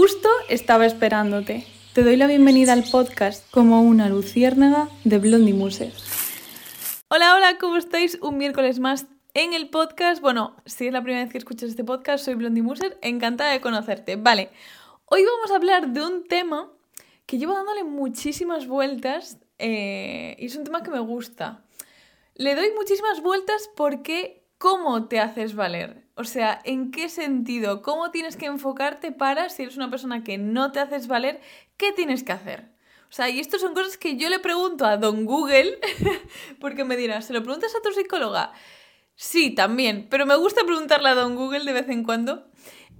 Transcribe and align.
Justo 0.00 0.30
estaba 0.48 0.86
esperándote. 0.86 1.66
Te 1.92 2.02
doy 2.02 2.16
la 2.16 2.26
bienvenida 2.26 2.72
al 2.72 2.84
podcast 2.84 3.44
como 3.50 3.82
una 3.82 4.08
luciérnaga 4.08 4.88
de 5.04 5.18
Blondie. 5.18 5.52
Hola, 7.08 7.34
hola, 7.36 7.58
¿cómo 7.60 7.76
estáis? 7.76 8.16
Un 8.22 8.38
miércoles 8.38 8.78
más 8.78 9.04
en 9.34 9.52
el 9.52 9.68
podcast. 9.68 10.22
Bueno, 10.22 10.56
si 10.64 10.86
es 10.86 10.94
la 10.94 11.02
primera 11.02 11.24
vez 11.24 11.30
que 11.30 11.36
escuchas 11.36 11.68
este 11.68 11.84
podcast, 11.84 12.24
soy 12.24 12.32
Blondie 12.32 12.62
Muser, 12.62 12.96
encantada 13.02 13.52
de 13.52 13.60
conocerte. 13.60 14.16
Vale, 14.16 14.48
hoy 15.04 15.22
vamos 15.22 15.50
a 15.50 15.56
hablar 15.56 15.90
de 15.90 16.02
un 16.02 16.24
tema 16.24 16.72
que 17.26 17.36
llevo 17.36 17.52
dándole 17.52 17.84
muchísimas 17.84 18.66
vueltas 18.66 19.36
eh, 19.58 20.34
y 20.38 20.46
es 20.46 20.56
un 20.56 20.64
tema 20.64 20.82
que 20.82 20.90
me 20.90 21.00
gusta. 21.00 21.62
Le 22.36 22.54
doy 22.54 22.68
muchísimas 22.74 23.20
vueltas 23.20 23.68
porque 23.76 24.46
¿cómo 24.56 25.08
te 25.08 25.20
haces 25.20 25.54
valer? 25.54 26.06
O 26.20 26.24
sea, 26.24 26.60
¿en 26.64 26.90
qué 26.90 27.08
sentido? 27.08 27.80
¿Cómo 27.80 28.10
tienes 28.10 28.36
que 28.36 28.44
enfocarte 28.44 29.10
para, 29.10 29.48
si 29.48 29.62
eres 29.62 29.78
una 29.78 29.88
persona 29.88 30.22
que 30.22 30.36
no 30.36 30.70
te 30.70 30.78
haces 30.78 31.06
valer, 31.06 31.40
qué 31.78 31.92
tienes 31.92 32.22
que 32.22 32.32
hacer? 32.32 32.68
O 33.08 33.12
sea, 33.12 33.30
y 33.30 33.40
esto 33.40 33.58
son 33.58 33.72
cosas 33.72 33.96
que 33.96 34.18
yo 34.18 34.28
le 34.28 34.38
pregunto 34.38 34.84
a 34.84 34.98
don 34.98 35.24
Google, 35.24 35.78
porque 36.60 36.84
me 36.84 36.98
dirá, 36.98 37.22
¿se 37.22 37.32
lo 37.32 37.42
preguntas 37.42 37.74
a 37.74 37.80
tu 37.80 37.90
psicóloga? 37.92 38.52
Sí, 39.14 39.54
también, 39.54 40.08
pero 40.10 40.26
me 40.26 40.36
gusta 40.36 40.62
preguntarle 40.66 41.08
a 41.08 41.14
don 41.14 41.36
Google 41.36 41.64
de 41.64 41.72
vez 41.72 41.88
en 41.88 42.04
cuando. 42.04 42.46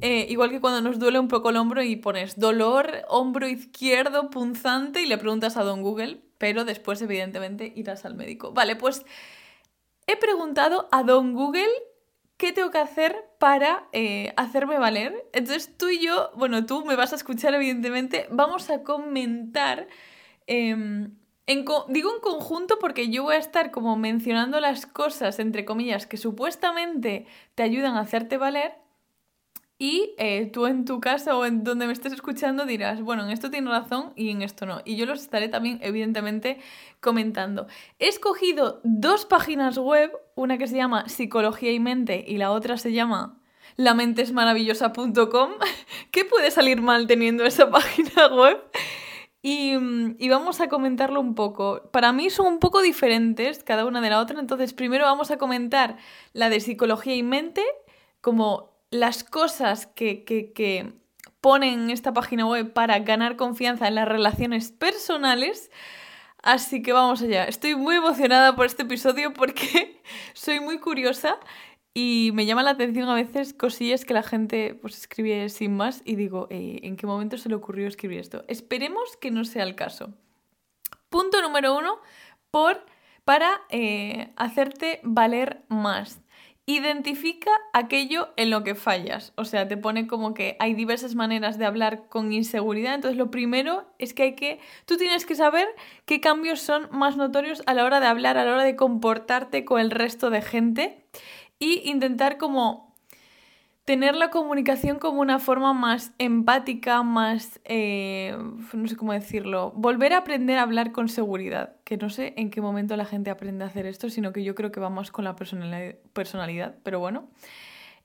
Eh, 0.01 0.27
igual 0.31 0.49
que 0.49 0.63
cuando 0.63 0.81
nos 0.81 0.99
duele 0.99 1.19
un 1.19 1.29
poco 1.29 1.51
el 1.51 1.59
hombro 1.59 1.83
y 1.83 1.97
pones 1.97 2.41
dolor, 2.41 3.03
hombro 3.09 3.49
izquierdo, 3.49 4.31
punzante 4.31 5.03
y 5.03 5.07
le 5.07 5.19
preguntas 5.19 5.59
a 5.59 5.63
don 5.63 5.83
Google, 5.83 6.23
pero 6.39 6.65
después 6.65 7.03
evidentemente 7.03 7.71
irás 7.77 8.07
al 8.07 8.15
médico. 8.15 8.53
Vale, 8.53 8.77
pues 8.77 9.05
he 10.07 10.17
preguntado 10.17 10.89
a 10.91 11.03
don 11.03 11.35
Google 11.35 11.69
¿qué 12.41 12.55
tengo 12.55 12.71
que 12.71 12.79
hacer 12.79 13.15
para 13.39 13.87
eh, 13.93 14.33
hacerme 14.39 14.79
valer? 14.79 15.29
Entonces 15.35 15.77
tú 15.77 15.91
y 15.91 16.01
yo, 16.01 16.31
bueno, 16.35 16.65
tú 16.65 16.87
me 16.87 16.97
vas 16.97 17.13
a 17.13 17.17
escuchar 17.17 17.53
evidentemente, 17.53 18.27
vamos 18.31 18.71
a 18.71 18.83
comentar, 18.83 19.87
em, 20.47 21.19
digo 21.47 22.15
en 22.15 22.21
conjunto 22.23 22.79
porque 22.79 23.11
yo 23.11 23.25
voy 23.25 23.35
a 23.35 23.39
estar 23.39 23.71
como 23.71 23.95
mencionando 23.97 24.59
las 24.59 24.87
cosas, 24.87 25.39
entre 25.39 25.67
comillas, 25.67 26.07
que 26.07 26.17
supuestamente 26.17 27.27
te 27.55 27.63
ayudan 27.63 27.97
a 27.97 28.01
hacerte 28.01 28.39
valer 28.39 28.73
y 29.83 30.15
eh, 30.19 30.51
tú 30.53 30.67
en 30.67 30.85
tu 30.85 31.01
casa 31.01 31.35
o 31.39 31.47
en 31.47 31.65
donde 31.65 31.87
me 31.87 31.95
estés 31.95 32.13
escuchando 32.13 32.67
dirás, 32.67 33.01
bueno, 33.01 33.25
en 33.25 33.31
esto 33.31 33.51
tiene 33.51 33.71
razón 33.71 34.13
y 34.15 34.29
en 34.29 34.43
esto 34.43 34.67
no. 34.67 34.83
Y 34.85 34.97
yo 34.97 35.07
los 35.07 35.23
estaré 35.23 35.49
también, 35.49 35.79
evidentemente, 35.83 36.61
comentando. 37.01 37.67
He 37.99 38.07
escogido 38.09 38.83
dos 38.85 39.25
páginas 39.25 39.79
web, 39.79 40.13
una 40.35 40.59
que 40.59 40.67
se 40.67 40.77
llama 40.77 41.09
Psicología 41.09 41.73
y 41.73 41.81
Mente 41.81 42.23
y 42.29 42.37
la 42.37 42.51
otra 42.51 42.77
se 42.77 42.93
llama 42.93 43.41
lamentesmaravillosa.com. 43.77 45.53
¿Qué 46.11 46.27
puede 46.27 46.51
salir 46.51 46.83
mal 46.83 47.07
teniendo 47.07 47.47
esa 47.47 47.71
página 47.71 48.29
web? 48.29 48.63
Y, 49.41 49.73
y, 50.19 50.29
vamos 50.29 50.61
a 50.61 50.69
comentarlo 50.69 51.23
un 51.23 51.35
poco. 51.35 51.89
Para 51.91 52.13
mí 52.13 52.29
son 52.29 52.47
un 52.49 52.59
poco 52.59 52.83
diferentes 52.83 53.65
cada 53.65 53.87
una 53.87 54.03
de 54.03 54.11
la 54.11 54.21
otra, 54.21 54.39
entonces 54.41 54.75
primero 54.75 55.07
vamos 55.07 55.31
a 55.31 55.39
comentar 55.39 55.97
la 56.35 56.51
de 56.51 56.61
psicología 56.61 57.17
y 57.17 57.23
mente, 57.23 57.65
como 58.21 58.70
las 58.91 59.25
cosas 59.25 59.87
que, 59.87 60.25
que, 60.25 60.93
ponen 61.41 61.85
en 61.85 61.91
esta 61.91 62.13
página 62.13 62.47
web 62.47 62.75
para 62.75 62.99
ganar 62.99 63.37
confianza 63.37 63.89
en 63.89 63.95
las 63.95 64.07
relaciones 64.07 64.73
personales. 64.73 65.71
Así 66.43 66.83
que 66.83 66.93
vamos 66.93 67.23
allá. 67.23 67.45
Estoy 67.45 67.77
muy 67.77 67.97
emocionada 67.97 68.55
por 68.55 68.67
este 68.67 68.83
episodio 68.83 69.33
porque 69.33 70.03
soy 70.35 70.61
muy 70.61 70.79
curiosa 70.79 71.39
y 71.95 72.31
me 72.35 72.47
llama 72.47 72.63
la 72.63 72.73
atención 72.73 73.09
a 73.09 73.15
veces 73.15 73.55
cosillas 73.55 74.05
que 74.05 74.15
la 74.15 74.23
gente 74.23 74.75
pues 74.75 74.99
escribe 74.99 75.49
sin 75.49 75.77
más 75.77 76.03
y 76.05 76.17
digo, 76.17 76.47
eh, 76.51 76.81
¿en 76.83 76.97
qué 76.97 77.07
momento 77.07 77.39
se 77.39 77.49
le 77.49 77.55
ocurrió 77.55 77.89
escribir 77.89 78.21
esto? 78.21 78.45
Esperemos 78.47 79.17
que 79.17 79.31
no 79.31 79.45
sea 79.45 79.65
el 79.65 79.75
caso. 79.75 80.13
Punto 81.09 81.43
número 81.43 81.77
uno, 81.77 81.99
por, 82.51 82.85
para 83.25 83.63
eh, 83.71 84.33
hacerte 84.37 85.01
valer 85.03 85.63
más. 85.69 86.21
Identifica 86.67 87.51
aquello 87.73 88.29
en 88.37 88.51
lo 88.51 88.63
que 88.63 88.75
fallas. 88.75 89.33
O 89.37 89.45
sea, 89.45 89.67
te 89.67 89.77
pone 89.77 90.07
como 90.07 90.35
que 90.35 90.57
hay 90.61 90.75
diversas 90.75 91.15
maneras 91.15 91.59
de 91.59 91.67
hablar 91.67 92.09
con 92.09 92.33
inseguridad. 92.33 92.95
Entonces, 92.95 93.19
lo 93.19 93.31
primero 93.31 93.93
es 93.99 94.15
que 94.15 94.23
hay 94.23 94.35
que. 94.35 94.61
Tú 94.85 94.97
tienes 94.97 95.27
que 95.27 95.35
saber 95.35 95.67
qué 96.05 96.21
cambios 96.21 96.61
son 96.61 96.89
más 96.93 97.17
notorios 97.17 97.63
a 97.67 97.75
la 97.75 97.85
hora 97.85 97.99
de 97.99 98.07
hablar, 98.07 98.39
a 98.39 98.45
la 98.45 98.53
hora 98.53 98.65
de 98.65 98.77
comportarte 98.77 99.65
con 99.65 99.81
el 99.81 99.91
resto 99.91 100.31
de 100.31 100.43
gente. 100.43 101.05
Y 101.59 101.91
intentar 101.91 102.39
como 102.39 102.90
tener 103.91 104.15
la 104.15 104.31
comunicación 104.31 105.01
como 105.01 105.21
una 105.21 105.41
forma 105.41 105.73
más 105.73 106.13
empática, 106.19 107.03
más, 107.03 107.59
eh, 107.65 108.39
no 108.73 108.87
sé 108.87 108.95
cómo 108.95 109.13
decirlo, 109.13 109.73
volver 109.73 110.13
a 110.13 110.19
aprender 110.19 110.59
a 110.59 110.63
hablar 110.63 110.93
con 110.93 111.09
seguridad, 111.09 111.75
que 111.83 111.97
no 111.97 112.09
sé 112.09 112.35
en 112.37 112.51
qué 112.51 112.61
momento 112.61 112.97
la 112.97 113.05
gente 113.05 113.31
aprende 113.31 113.65
a 113.65 113.67
hacer 113.67 113.87
esto, 113.87 114.09
sino 114.09 114.33
que 114.33 114.45
yo 114.45 114.55
creo 114.55 114.71
que 114.71 114.79
vamos 114.79 115.11
con 115.11 115.25
la 115.25 115.35
personalidad, 115.35 116.77
pero 116.85 117.01
bueno. 117.01 117.31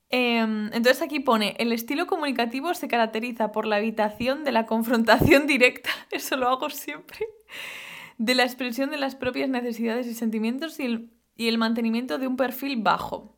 Em, 0.10 0.74
entonces 0.74 1.04
aquí 1.04 1.20
pone, 1.20 1.56
el 1.60 1.72
estilo 1.72 2.08
comunicativo 2.08 2.74
se 2.74 2.88
caracteriza 2.88 3.52
por 3.52 3.68
la 3.68 3.78
evitación 3.78 4.44
de 4.44 4.54
la 4.54 4.66
confrontación 4.66 5.46
directa, 5.46 5.92
eso 6.10 6.36
lo 6.36 6.50
hago 6.50 6.72
siempre, 6.72 7.28
de 8.18 8.34
la 8.34 8.42
expresión 8.42 8.90
de 8.90 8.98
las 8.98 9.16
propias 9.16 9.50
necesidades 9.50 10.08
y 10.08 10.16
sentimientos 10.16 10.80
y 10.80 11.48
el 11.48 11.58
mantenimiento 11.60 12.18
de 12.18 12.26
un 12.26 12.38
perfil 12.38 12.82
bajo 12.82 13.35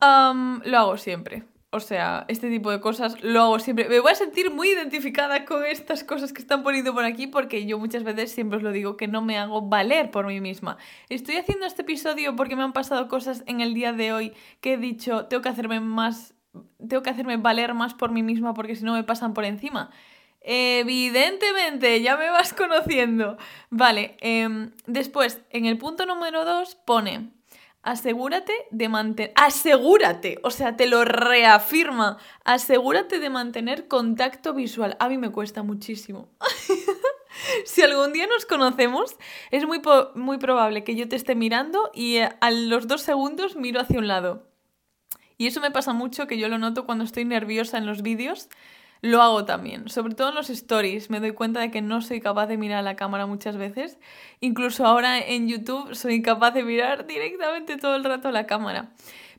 lo 0.00 0.78
hago 0.78 0.96
siempre. 0.96 1.44
O 1.72 1.78
sea, 1.78 2.24
este 2.26 2.50
tipo 2.50 2.72
de 2.72 2.80
cosas 2.80 3.22
lo 3.22 3.42
hago 3.42 3.58
siempre. 3.60 3.88
Me 3.88 4.00
voy 4.00 4.10
a 4.10 4.16
sentir 4.16 4.50
muy 4.50 4.70
identificada 4.70 5.44
con 5.44 5.64
estas 5.64 6.02
cosas 6.02 6.32
que 6.32 6.42
están 6.42 6.64
poniendo 6.64 6.92
por 6.92 7.04
aquí 7.04 7.28
porque 7.28 7.64
yo 7.64 7.78
muchas 7.78 8.02
veces 8.02 8.32
siempre 8.32 8.56
os 8.56 8.64
lo 8.64 8.72
digo 8.72 8.96
que 8.96 9.06
no 9.06 9.22
me 9.22 9.38
hago 9.38 9.62
valer 9.62 10.10
por 10.10 10.26
mí 10.26 10.40
misma. 10.40 10.78
Estoy 11.08 11.36
haciendo 11.36 11.66
este 11.66 11.82
episodio 11.82 12.34
porque 12.34 12.56
me 12.56 12.64
han 12.64 12.72
pasado 12.72 13.06
cosas 13.06 13.44
en 13.46 13.60
el 13.60 13.72
día 13.72 13.92
de 13.92 14.12
hoy 14.12 14.32
que 14.60 14.72
he 14.72 14.76
dicho, 14.78 15.26
tengo 15.26 15.42
que 15.42 15.48
hacerme 15.48 15.78
más, 15.78 16.34
tengo 16.88 17.04
que 17.04 17.10
hacerme 17.10 17.36
valer 17.36 17.72
más 17.72 17.94
por 17.94 18.10
mí 18.10 18.24
misma 18.24 18.52
porque 18.52 18.74
si 18.74 18.82
no 18.82 18.94
me 18.94 19.04
pasan 19.04 19.32
por 19.32 19.44
encima. 19.44 19.90
Evidentemente, 20.40 22.02
ya 22.02 22.16
me 22.16 22.30
vas 22.30 22.52
conociendo. 22.54 23.36
Vale, 23.68 24.16
em, 24.20 24.72
después, 24.86 25.40
en 25.50 25.66
el 25.66 25.78
punto 25.78 26.04
número 26.04 26.44
2 26.44 26.74
pone 26.84 27.30
asegúrate 27.82 28.52
de 28.70 28.88
mantener, 28.88 29.32
asegúrate, 29.36 30.38
o 30.42 30.50
sea, 30.50 30.76
te 30.76 30.86
lo 30.86 31.04
reafirma, 31.04 32.18
asegúrate 32.44 33.18
de 33.18 33.30
mantener 33.30 33.88
contacto 33.88 34.54
visual. 34.54 34.96
A 35.00 35.08
mí 35.08 35.18
me 35.18 35.30
cuesta 35.32 35.62
muchísimo. 35.62 36.28
si 37.64 37.82
algún 37.82 38.12
día 38.12 38.26
nos 38.26 38.46
conocemos, 38.46 39.16
es 39.50 39.66
muy, 39.66 39.80
muy 40.14 40.38
probable 40.38 40.84
que 40.84 40.94
yo 40.94 41.08
te 41.08 41.16
esté 41.16 41.34
mirando 41.34 41.90
y 41.94 42.16
eh, 42.16 42.28
a 42.40 42.50
los 42.50 42.86
dos 42.86 43.02
segundos 43.02 43.56
miro 43.56 43.80
hacia 43.80 43.98
un 43.98 44.08
lado. 44.08 44.46
Y 45.38 45.46
eso 45.46 45.62
me 45.62 45.70
pasa 45.70 45.94
mucho, 45.94 46.26
que 46.26 46.36
yo 46.36 46.48
lo 46.48 46.58
noto 46.58 46.84
cuando 46.84 47.04
estoy 47.04 47.24
nerviosa 47.24 47.78
en 47.78 47.86
los 47.86 48.02
vídeos 48.02 48.50
lo 49.02 49.22
hago 49.22 49.44
también. 49.44 49.88
Sobre 49.88 50.14
todo 50.14 50.30
en 50.30 50.34
los 50.34 50.50
stories 50.50 51.10
me 51.10 51.20
doy 51.20 51.32
cuenta 51.32 51.60
de 51.60 51.70
que 51.70 51.82
no 51.82 52.02
soy 52.02 52.20
capaz 52.20 52.46
de 52.46 52.56
mirar 52.56 52.78
a 52.78 52.82
la 52.82 52.96
cámara 52.96 53.26
muchas 53.26 53.56
veces. 53.56 53.98
Incluso 54.40 54.86
ahora 54.86 55.18
en 55.18 55.48
YouTube 55.48 55.94
soy 55.94 56.22
capaz 56.22 56.52
de 56.52 56.64
mirar 56.64 57.06
directamente 57.06 57.76
todo 57.76 57.96
el 57.96 58.04
rato 58.04 58.28
a 58.28 58.32
la 58.32 58.46
cámara. 58.46 58.92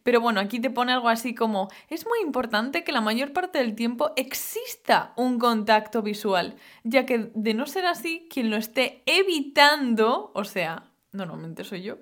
Pero 0.04 0.20
bueno, 0.20 0.40
aquí 0.40 0.60
te 0.60 0.72
pone 0.72 0.92
algo 0.94 1.10
así 1.10 1.36
como, 1.36 1.70
es 1.90 2.08
muy 2.08 2.20
importante 2.22 2.84
que 2.84 2.92
la 2.92 3.02
mayor 3.02 3.34
parte 3.34 3.60
del 3.60 3.76
tiempo 3.76 4.12
exista 4.16 5.14
un 5.16 5.38
contacto 5.38 6.02
visual, 6.02 6.56
ya 6.84 7.06
que 7.06 7.30
de 7.36 7.54
no 7.54 7.68
ser 7.68 7.86
así, 7.86 8.28
quien 8.32 8.50
lo 8.50 8.58
esté 8.58 9.04
evitando, 9.06 10.32
o 10.34 10.44
sea, 10.44 10.86
normalmente 11.12 11.64
soy 11.64 11.84
yo, 11.84 11.98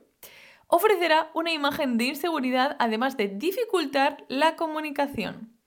ofrecerá 0.67 1.29
una 1.33 1.51
imagen 1.51 1.97
de 1.97 2.05
inseguridad 2.05 2.77
además 2.79 3.17
de 3.17 3.27
dificultar 3.27 4.23
la 4.29 4.55
comunicación. 4.55 5.58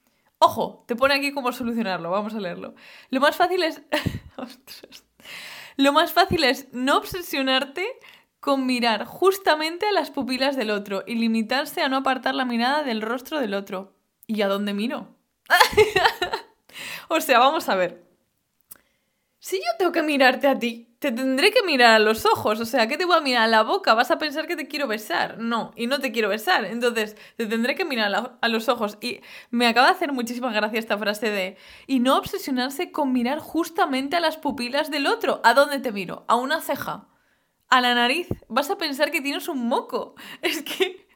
Ojo, 0.44 0.82
te 0.88 0.96
pone 0.96 1.14
aquí 1.14 1.30
cómo 1.30 1.52
solucionarlo, 1.52 2.10
vamos 2.10 2.34
a 2.34 2.40
leerlo. 2.40 2.74
Lo 3.10 3.20
más 3.20 3.36
fácil 3.36 3.62
es... 3.62 3.80
Lo 5.76 5.92
más 5.92 6.12
fácil 6.12 6.42
es 6.42 6.66
no 6.72 6.96
obsesionarte 6.96 7.86
con 8.40 8.66
mirar 8.66 9.04
justamente 9.04 9.86
a 9.86 9.92
las 9.92 10.10
pupilas 10.10 10.56
del 10.56 10.72
otro 10.72 11.04
y 11.06 11.14
limitarse 11.14 11.80
a 11.80 11.88
no 11.88 11.98
apartar 11.98 12.34
la 12.34 12.44
mirada 12.44 12.82
del 12.82 13.02
rostro 13.02 13.38
del 13.38 13.54
otro. 13.54 13.94
¿Y 14.26 14.42
a 14.42 14.48
dónde 14.48 14.74
miro? 14.74 15.14
o 17.08 17.20
sea, 17.20 17.38
vamos 17.38 17.68
a 17.68 17.76
ver. 17.76 18.11
Si 19.44 19.56
yo 19.56 19.64
tengo 19.76 19.90
que 19.90 20.04
mirarte 20.04 20.46
a 20.46 20.56
ti, 20.56 20.94
te 21.00 21.10
tendré 21.10 21.50
que 21.50 21.64
mirar 21.64 21.94
a 21.94 21.98
los 21.98 22.26
ojos. 22.26 22.60
O 22.60 22.64
sea, 22.64 22.86
¿qué 22.86 22.96
te 22.96 23.06
voy 23.06 23.16
a 23.16 23.20
mirar 23.20 23.42
a 23.42 23.48
la 23.48 23.64
boca? 23.64 23.92
¿Vas 23.92 24.12
a 24.12 24.18
pensar 24.18 24.46
que 24.46 24.54
te 24.54 24.68
quiero 24.68 24.86
besar? 24.86 25.38
No, 25.40 25.72
y 25.74 25.88
no 25.88 25.98
te 25.98 26.12
quiero 26.12 26.28
besar. 26.28 26.64
Entonces, 26.64 27.16
te 27.36 27.46
tendré 27.46 27.74
que 27.74 27.84
mirar 27.84 28.38
a, 28.40 28.48
los 28.48 28.68
ojos. 28.68 28.98
Y 29.00 29.20
me 29.50 29.66
acaba 29.66 29.88
de 29.88 29.94
hacer 29.94 30.12
muchísima 30.12 30.52
gracia 30.52 30.78
esta 30.78 30.96
frase 30.96 31.30
de... 31.30 31.56
Y 31.88 31.98
no 31.98 32.18
obsesionarse 32.18 32.92
con 32.92 33.12
mirar 33.12 33.40
justamente 33.40 34.14
a 34.14 34.20
las 34.20 34.36
pupilas 34.36 34.92
del 34.92 35.08
otro. 35.08 35.40
¿A 35.42 35.54
dónde 35.54 35.80
te 35.80 35.90
miro? 35.90 36.24
¿A 36.28 36.36
una 36.36 36.60
ceja? 36.60 37.08
¿A 37.68 37.80
la 37.80 37.96
nariz? 37.96 38.28
Vas 38.46 38.70
a 38.70 38.78
pensar 38.78 39.10
que 39.10 39.20
tienes 39.20 39.48
un 39.48 39.66
moco. 39.66 40.14
Es 40.42 40.62
que... 40.62 41.08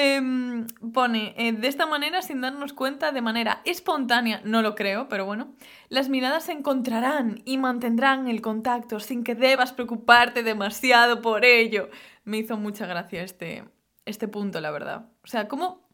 Em, 0.00 0.68
pone, 0.92 1.34
eh, 1.36 1.50
de 1.50 1.66
esta 1.66 1.84
manera, 1.84 2.22
sin 2.22 2.40
darnos 2.40 2.72
cuenta, 2.72 3.10
de 3.10 3.20
manera 3.20 3.62
espontánea, 3.64 4.40
no 4.44 4.62
lo 4.62 4.76
creo, 4.76 5.08
pero 5.08 5.26
bueno, 5.26 5.56
las 5.88 6.08
miradas 6.08 6.44
se 6.44 6.52
encontrarán 6.52 7.42
y 7.44 7.58
mantendrán 7.58 8.28
el 8.28 8.40
contacto 8.40 9.00
sin 9.00 9.24
que 9.24 9.34
debas 9.34 9.72
preocuparte 9.72 10.44
demasiado 10.44 11.20
por 11.20 11.44
ello. 11.44 11.90
Me 12.22 12.38
hizo 12.38 12.56
mucha 12.56 12.86
gracia 12.86 13.24
este, 13.24 13.64
este 14.04 14.28
punto, 14.28 14.60
la 14.60 14.70
verdad. 14.70 15.06
O 15.24 15.26
sea, 15.26 15.48
¿cómo, 15.48 15.88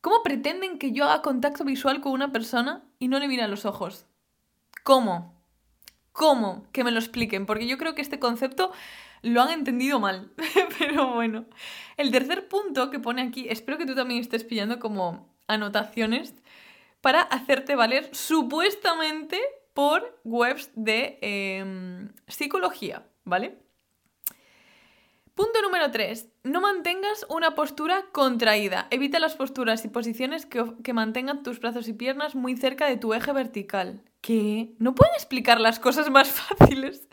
¿cómo 0.00 0.22
pretenden 0.22 0.78
que 0.78 0.92
yo 0.92 1.04
haga 1.04 1.20
contacto 1.20 1.62
visual 1.62 2.00
con 2.00 2.12
una 2.12 2.32
persona 2.32 2.82
y 2.98 3.08
no 3.08 3.18
le 3.18 3.28
mire 3.28 3.42
a 3.42 3.48
los 3.48 3.66
ojos? 3.66 4.06
¿Cómo? 4.82 5.38
¿Cómo? 6.12 6.64
Que 6.72 6.84
me 6.84 6.90
lo 6.90 7.00
expliquen, 7.00 7.44
porque 7.44 7.66
yo 7.66 7.76
creo 7.76 7.94
que 7.94 8.00
este 8.00 8.18
concepto 8.18 8.72
lo 9.22 9.40
han 9.42 9.50
entendido 9.50 9.98
mal. 10.00 10.30
Pero 10.78 11.14
bueno, 11.14 11.46
el 11.96 12.10
tercer 12.10 12.48
punto 12.48 12.90
que 12.90 12.98
pone 12.98 13.22
aquí, 13.22 13.46
espero 13.48 13.78
que 13.78 13.86
tú 13.86 13.94
también 13.94 14.20
estés 14.20 14.44
pillando 14.44 14.78
como 14.78 15.32
anotaciones 15.46 16.34
para 17.00 17.22
hacerte 17.22 17.76
valer 17.76 18.08
supuestamente 18.12 19.40
por 19.74 20.20
webs 20.24 20.70
de 20.74 21.18
em, 21.22 22.12
psicología, 22.26 23.06
¿vale? 23.24 23.58
Punto 25.34 25.62
número 25.62 25.90
3. 25.90 26.28
No 26.44 26.60
mantengas 26.60 27.24
una 27.30 27.54
postura 27.54 28.04
contraída. 28.12 28.86
Evita 28.90 29.18
las 29.18 29.34
posturas 29.34 29.82
y 29.84 29.88
posiciones 29.88 30.44
que, 30.44 30.62
que, 30.84 30.92
mantengan 30.92 31.42
tus 31.42 31.58
brazos 31.58 31.88
y 31.88 31.94
piernas 31.94 32.34
muy 32.34 32.54
cerca 32.54 32.86
de 32.86 32.98
tu 32.98 33.14
eje 33.14 33.32
vertical. 33.32 34.02
¿Qué? 34.20 34.74
¿No 34.78 34.94
pueden 34.94 35.14
explicar 35.14 35.58
las 35.58 35.78
cosas 35.78 36.10
más 36.10 36.28
fáciles? 36.58 37.08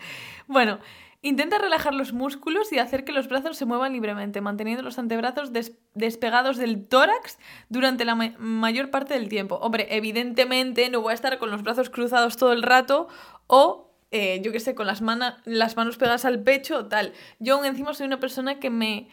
Bueno, 0.47 0.79
Intenta 1.21 1.57
relajar 1.57 1.93
los 1.93 2.13
músculos 2.13 2.71
y 2.71 2.79
hacer 2.79 3.03
que 3.03 3.11
los 3.11 3.27
brazos 3.27 3.57
se 3.57 3.65
muevan 3.65 3.91
libremente, 3.91 4.39
manteniendo 4.39 4.83
los 4.83 4.99
antebrazos 4.99 5.51
despegados 5.93 6.55
del 6.55 6.87
tórax 6.87 7.37
durante 7.67 8.05
la 8.05 8.15
mayor 8.15 8.89
parte 8.89 9.15
del 9.15 9.27
tiempo. 9.27 9.55
Hombre, 9.55 9.87
evidentemente 9.89 10.89
no 10.89 11.01
voy 11.01 11.11
a 11.11 11.15
estar 11.15 11.37
con 11.37 11.51
los 11.51 11.61
brazos 11.61 11.89
cruzados 11.89 12.37
todo 12.37 12.53
el 12.53 12.63
rato 12.63 13.09
o, 13.47 13.91
eh, 14.11 14.39
yo 14.45 14.53
qué 14.53 14.61
sé, 14.61 14.75
con 14.75 14.87
las, 14.87 15.01
las 15.43 15.75
manos 15.75 15.97
pegadas 15.97 16.23
al 16.23 16.41
pecho 16.41 16.77
o 16.77 16.85
tal. 16.85 17.11
Yo 17.39 17.55
aún 17.55 17.65
encima 17.65 17.93
soy 17.93 18.07
una 18.07 18.21
persona 18.21 18.59
que 18.59 18.69
me... 18.69 19.09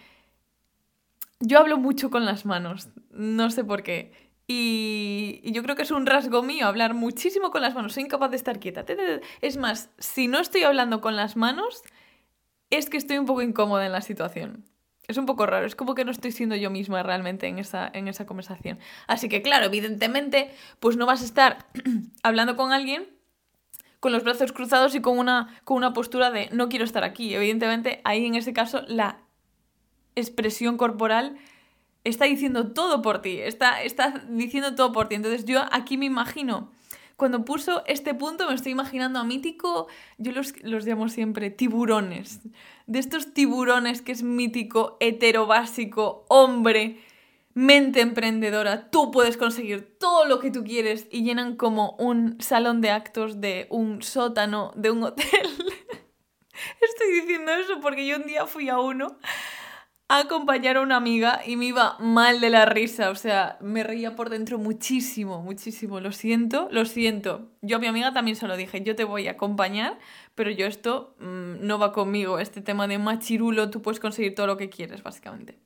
Yo 1.41 1.59
hablo 1.59 1.77
mucho 1.77 2.11
con 2.11 2.25
las 2.25 2.47
manos, 2.47 2.89
no 3.11 3.51
sé 3.51 3.65
por 3.65 3.83
qué. 3.83 4.13
Y, 4.47 5.41
y, 5.43 5.51
yo 5.51 5.65
creo 5.65 5.75
que 5.75 5.83
es 5.83 5.91
un 5.91 6.07
rasgo 6.07 6.41
mío 6.41 6.69
hablar 6.69 6.95
muchísimo 6.95 7.51
con 7.51 7.63
las 7.63 7.75
manos. 7.75 7.95
Soy 7.95 8.05
incapaz 8.05 8.31
de 8.31 8.37
estar 8.37 8.61
quieta. 8.61 8.85
Es 9.41 9.57
más, 9.57 9.91
si 9.99 10.29
no 10.29 10.39
estoy 10.39 10.63
hablando 10.63 11.01
con 11.01 11.17
las 11.17 11.35
manos, 11.35 11.83
es 12.71 12.91
que 12.91 12.97
estoy 12.97 13.19
un 13.19 13.27
poco 13.27 13.43
incómoda 13.43 13.87
en 13.87 13.93
la 13.93 14.01
situación. 14.01 14.65
Es 15.09 15.19
un 15.19 15.27
poco 15.27 15.47
raro, 15.47 15.67
es 15.67 15.77
como 15.77 15.95
que 15.95 16.05
no 16.05 16.11
estoy 16.11 16.33
siendo 16.33 16.57
yo 16.57 16.69
misma 16.69 17.03
realmente 17.03 17.47
en 17.47 17.59
esa, 17.59 17.89
en 17.93 18.09
esa 18.09 18.27
conversación. 18.27 18.79
Así 19.07 19.29
que 19.29 19.41
claro, 19.41 19.67
evidentemente, 19.67 20.51
pues 20.81 20.97
no 20.97 21.07
vas 21.07 21.23
a 21.23 21.27
estar 21.27 21.67
hablando 22.23 22.57
con 22.57 22.73
alguien 22.73 23.07
con 24.01 24.13
los 24.13 24.25
brazos 24.25 24.53
cruzados 24.53 24.95
y 24.95 25.01
con 25.01 25.19
una, 25.19 25.59
con 25.65 25.77
una 25.77 25.93
postura 25.93 26.31
de 26.31 26.49
no 26.53 26.69
quiero 26.69 26.85
estar 26.85 27.03
aquí. 27.03 27.35
Evidentemente, 27.35 28.01
ahí 28.05 28.27
en 28.27 28.35
ese 28.35 28.53
caso 28.53 28.83
la 28.87 29.19
expresión 30.15 30.77
corporal 30.77 31.37
está 32.05 32.27
diciendo 32.27 32.73
todo 32.73 33.03
por 33.03 33.21
ti, 33.21 33.41
está, 33.41 33.83
está 33.83 34.23
diciendo 34.29 34.75
todo 34.75 34.93
por 34.93 35.09
ti. 35.09 35.17
Entonces 35.17 35.45
yo 35.45 35.63
aquí 35.73 35.97
me 35.97 36.07
imagino 36.07 36.71
cuando 37.17 37.45
puso 37.45 37.83
este 37.87 38.15
punto 38.15 38.49
me 38.49 38.55
estoy 38.55 38.73
imaginando 38.73 39.19
a 39.19 39.25
mítico, 39.25 39.89
yo 40.19 40.33
los, 40.33 40.53
los 40.63 40.85
llamo 40.85 41.09
siempre 41.09 41.51
tiburones, 41.51 42.41
de 42.87 42.99
estos 42.99 43.33
tiburones 43.33 44.03
que 44.03 44.13
es 44.13 44.23
mítico, 44.23 44.97
hetero 45.01 45.47
básico, 45.47 46.27
hombre, 46.29 47.01
mente 47.55 48.03
emprendedora, 48.03 48.91
tú 48.91 49.11
puedes 49.11 49.39
conseguir 49.39 49.97
todo 49.99 50.27
lo 50.27 50.41
que 50.41 50.51
tú 50.51 50.63
quieres 50.63 51.07
y 51.11 51.23
llenan 51.23 51.57
como 51.57 51.93
un 51.99 52.39
salón 52.39 52.83
de 52.83 52.91
actos 52.91 53.41
de 53.41 53.67
un 53.71 54.03
sótano 54.03 54.73
de 54.77 54.91
un 54.91 55.03
hotel. 55.03 55.27
Estoy 56.83 57.13
diciendo 57.21 57.53
eso 57.53 57.81
porque 57.81 58.07
yo 58.07 58.17
un 58.17 58.27
día 58.27 58.47
fui 58.47 58.69
a 58.69 58.79
uno 58.79 59.19
a 60.09 60.21
acompañar 60.21 60.77
a 60.77 60.83
una 60.83 60.97
amiga 60.97 61.41
y 61.45 61.57
me 61.57 61.67
iba 61.67 61.97
mal 61.99 62.41
de 62.41 62.51
la 62.51 62.65
risa, 62.65 63.11
o 63.11 63.17
sea, 63.17 63.59
me 63.61 63.83
reía 63.83 64.15
por 64.15 64.31
dentro 64.31 64.59
muchísimo, 64.59 65.43
muchísimo, 65.43 65.99
lo 65.99 66.13
siento, 66.13 66.69
lo 66.71 66.85
siento. 66.85 67.51
Yo 67.61 67.79
a 67.79 67.81
mi 67.81 67.89
amiga 67.89 68.13
también 68.13 68.37
se 68.37 68.47
lo 68.47 68.57
dije, 68.57 68.83
yo 68.83 68.95
te 68.95 69.03
voy 69.03 69.27
a 69.27 69.33
acompañar, 69.33 69.99
pero 70.37 70.51
yo 70.51 70.67
esto 70.67 71.17
mm, 71.19 71.67
no 71.67 71.79
va 71.81 71.93
conmigo, 71.93 72.39
este 72.39 72.61
tema 72.61 72.87
de 72.87 72.99
machirulo, 72.99 73.71
tú 73.71 73.83
puedes 73.83 73.99
conseguir 73.99 74.35
todo 74.37 74.47
lo 74.47 74.57
que 74.57 74.69
quieres, 74.69 75.03
básicamente. 75.03 75.59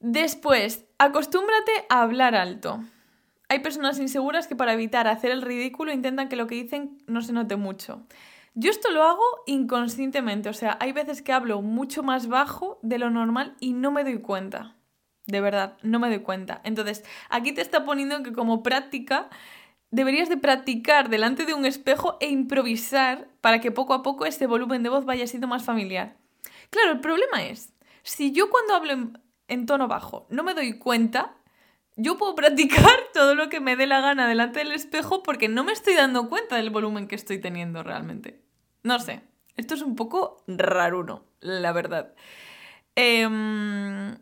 Después, 0.00 0.86
acostúmbrate 0.98 1.72
a 1.90 2.02
hablar 2.02 2.34
alto. 2.34 2.80
Hay 3.48 3.60
personas 3.60 3.98
inseguras 3.98 4.46
que 4.46 4.56
para 4.56 4.72
evitar 4.72 5.08
hacer 5.08 5.30
el 5.30 5.42
ridículo 5.42 5.92
intentan 5.92 6.28
que 6.28 6.36
lo 6.36 6.46
que 6.46 6.54
dicen 6.54 6.98
no 7.06 7.22
se 7.22 7.32
note 7.32 7.56
mucho. 7.56 8.06
Yo 8.58 8.70
esto 8.70 8.90
lo 8.90 9.02
hago 9.02 9.22
inconscientemente, 9.44 10.48
o 10.48 10.54
sea, 10.54 10.78
hay 10.80 10.92
veces 10.92 11.20
que 11.20 11.34
hablo 11.34 11.60
mucho 11.60 12.02
más 12.02 12.26
bajo 12.26 12.78
de 12.80 12.98
lo 12.98 13.10
normal 13.10 13.54
y 13.60 13.74
no 13.74 13.90
me 13.90 14.02
doy 14.02 14.22
cuenta. 14.22 14.76
De 15.26 15.42
verdad, 15.42 15.76
no 15.82 15.98
me 15.98 16.08
doy 16.08 16.20
cuenta. 16.20 16.62
Entonces, 16.64 17.04
aquí 17.28 17.52
te 17.52 17.60
está 17.60 17.84
poniendo 17.84 18.22
que 18.22 18.32
como 18.32 18.62
práctica 18.62 19.28
deberías 19.90 20.30
de 20.30 20.38
practicar 20.38 21.10
delante 21.10 21.44
de 21.44 21.52
un 21.52 21.66
espejo 21.66 22.16
e 22.18 22.30
improvisar 22.30 23.28
para 23.42 23.60
que 23.60 23.72
poco 23.72 23.92
a 23.92 24.02
poco 24.02 24.24
este 24.24 24.46
volumen 24.46 24.82
de 24.82 24.88
voz 24.88 25.04
vaya 25.04 25.26
siendo 25.26 25.48
más 25.48 25.62
familiar. 25.62 26.16
Claro, 26.70 26.92
el 26.92 27.00
problema 27.00 27.42
es, 27.44 27.74
si 28.04 28.32
yo 28.32 28.48
cuando 28.48 28.74
hablo 28.74 28.92
en, 28.92 29.22
en 29.48 29.66
tono 29.66 29.86
bajo 29.86 30.26
no 30.30 30.42
me 30.42 30.54
doy 30.54 30.78
cuenta, 30.78 31.36
yo 31.94 32.16
puedo 32.16 32.34
practicar 32.34 32.96
todo 33.12 33.34
lo 33.34 33.50
que 33.50 33.60
me 33.60 33.76
dé 33.76 33.86
la 33.86 34.00
gana 34.00 34.26
delante 34.26 34.60
del 34.60 34.72
espejo 34.72 35.22
porque 35.22 35.48
no 35.48 35.62
me 35.62 35.72
estoy 35.72 35.92
dando 35.92 36.30
cuenta 36.30 36.56
del 36.56 36.70
volumen 36.70 37.06
que 37.06 37.16
estoy 37.16 37.38
teniendo 37.38 37.82
realmente. 37.82 38.45
No 38.86 39.00
sé, 39.00 39.20
esto 39.56 39.74
es 39.74 39.82
un 39.82 39.96
poco 39.96 40.44
raruno, 40.46 41.24
la 41.40 41.72
verdad. 41.72 42.14
Em, 42.94 44.16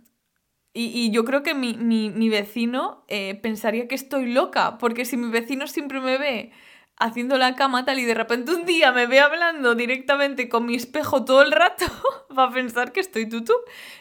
y, 0.73 1.11
yo 1.11 1.27
creo 1.27 1.43
que 1.43 1.53
mi, 1.53 2.29
vecino 2.31 3.05
eh, 3.09 3.35
pensaría 3.43 3.89
que 3.89 3.95
estoy 3.95 4.33
loca, 4.33 4.79
porque 4.79 5.05
si 5.05 5.19
mi 5.19 5.31
vecino 5.31 5.67
siempre 5.67 6.01
me 6.01 6.17
ve 6.17 6.53
haciendo 6.97 7.37
la 7.37 7.57
cama 7.57 7.85
tal 7.85 7.99
y 7.99 8.07
de 8.07 8.15
repente 8.15 8.55
un 8.55 8.65
día 8.65 8.91
me 8.91 9.07
ve 9.07 9.21
hablando 9.21 9.75
directamente 9.75 10.49
con 10.49 10.65
mi 10.65 10.77
espejo 10.77 11.27
todo 11.27 11.43
el 11.43 11.53
rato, 11.53 11.85
va 12.39 12.45
a 12.45 12.51
pensar 12.51 12.91
que 12.93 13.01
estoy 13.01 13.29
tutú. 13.29 13.53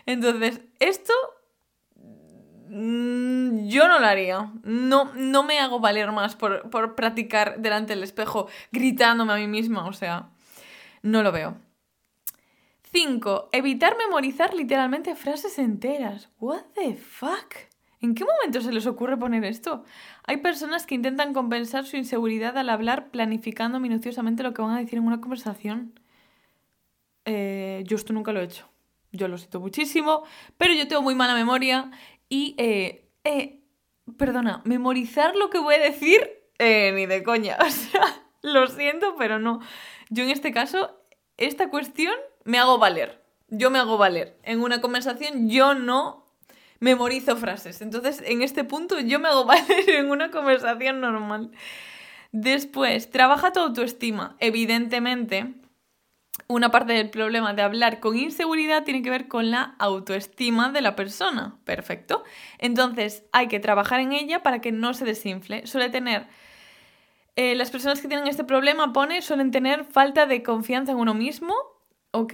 Entonces, 0.06 0.62
esto 0.80 1.14
mm, 2.70 3.68
yo 3.68 3.90
no 3.90 4.00
lo 4.00 4.06
haría. 4.06 4.50
No, 4.64 5.12
no 5.14 5.44
me 5.44 5.60
hago 5.60 5.82
valer 5.82 6.14
más 6.14 6.38
por, 6.38 6.70
por 6.70 6.96
practicar 6.96 7.60
delante 7.60 7.96
del 7.96 8.04
espejo 8.04 8.48
gritándome 8.72 9.34
a 9.34 9.36
mí 9.36 9.48
misma, 9.48 9.86
o 9.88 9.92
sea... 9.92 10.30
No 11.04 11.22
lo 11.22 11.32
veo. 11.32 11.58
5. 12.92 13.50
Evitar 13.52 13.98
memorizar 13.98 14.54
literalmente 14.54 15.16
frases 15.16 15.60
enteras. 15.60 16.30
What 16.40 16.64
the 16.76 16.96
fuck? 16.96 17.56
¿En 18.02 18.16
qué 18.16 18.24
momento 18.26 18.62
se 18.62 18.72
les 18.72 18.86
ocurre 18.86 19.18
poner 19.18 19.44
esto? 19.46 19.84
Hay 20.26 20.38
personas 20.38 20.86
que 20.86 20.96
intentan 20.96 21.34
compensar 21.34 21.86
su 21.86 21.98
inseguridad 21.98 22.58
al 22.58 22.70
hablar 22.70 23.10
planificando 23.12 23.80
minuciosamente 23.80 24.44
lo 24.44 24.54
que 24.54 24.62
van 24.62 24.76
a 24.76 24.80
decir 24.80 25.00
en 25.00 25.08
una 25.08 25.22
conversación. 25.22 26.00
Eh, 27.26 27.84
yo 27.86 27.96
esto 27.96 28.14
nunca 28.14 28.32
lo 28.32 28.42
he 28.42 28.44
hecho. 28.46 28.68
Yo 29.12 29.28
lo 29.28 29.38
siento 29.38 29.60
muchísimo, 29.60 30.24
pero 30.58 30.74
yo 30.74 30.88
tengo 30.88 31.02
muy 31.02 31.16
mala 31.16 31.34
memoria 31.34 31.92
y... 32.30 32.56
Eh, 32.58 33.10
eh, 33.24 33.62
perdona, 34.18 34.62
memorizar 34.66 35.36
lo 35.36 35.50
que 35.50 35.60
voy 35.60 35.76
a 35.76 35.80
decir, 35.80 36.20
ni 36.60 37.06
de 37.06 37.24
coña. 37.24 37.58
O 37.66 37.70
sea, 37.70 38.04
lo 38.42 38.68
siento, 38.68 39.16
pero 39.18 39.40
no. 39.40 39.62
Yo 40.14 40.24
en 40.24 40.30
este 40.30 40.52
caso, 40.52 40.96
esta 41.38 41.72
cuestión 41.72 42.14
me 42.44 42.60
hago 42.60 42.78
valer. 42.78 43.24
Yo 43.48 43.72
me 43.72 43.80
hago 43.80 43.98
valer. 43.98 44.38
En 44.44 44.62
una 44.62 44.80
conversación 44.80 45.50
yo 45.50 45.74
no 45.74 46.28
memorizo 46.80 47.36
frases. 47.36 47.82
Entonces, 47.82 48.22
en 48.24 48.44
este 48.44 48.64
punto 48.64 49.00
yo 49.00 49.18
me 49.20 49.30
hago 49.30 49.46
valer 49.54 49.90
en 49.90 50.12
una 50.12 50.30
conversación 50.30 51.02
normal. 51.02 51.50
Después, 52.32 53.10
trabaja 53.10 53.54
tu 53.54 53.60
autoestima. 53.60 54.36
Evidentemente, 54.40 55.56
una 56.48 56.70
parte 56.70 56.94
del 56.94 57.10
problema 57.10 57.56
de 57.56 57.64
hablar 57.64 58.00
con 58.00 58.16
inseguridad 58.16 58.84
tiene 58.84 59.02
que 59.02 59.10
ver 59.10 59.28
con 59.28 59.50
la 59.50 59.76
autoestima 59.80 60.72
de 60.72 60.82
la 60.82 60.96
persona. 60.96 61.58
Perfecto. 61.66 62.24
Entonces, 62.60 63.24
hay 63.32 63.48
que 63.48 63.60
trabajar 63.60 64.00
en 64.00 64.14
ella 64.14 64.44
para 64.44 64.62
que 64.62 64.72
no 64.72 64.94
se 64.94 65.06
desinfle. 65.06 65.66
Suele 65.66 65.90
tener 65.90 66.28
eh, 67.36 67.56
las 67.56 67.72
personas 67.72 68.00
que 68.02 68.08
tienen 68.08 68.28
este 68.28 68.44
problema, 68.44 68.94
pone, 68.94 69.22
suelen 69.22 69.52
tener 69.52 69.86
falta 69.86 70.26
de 70.26 70.44
confianza 70.44 70.92
en 70.92 71.00
uno 71.00 71.14
mismo. 71.14 71.56
Ok. 72.12 72.34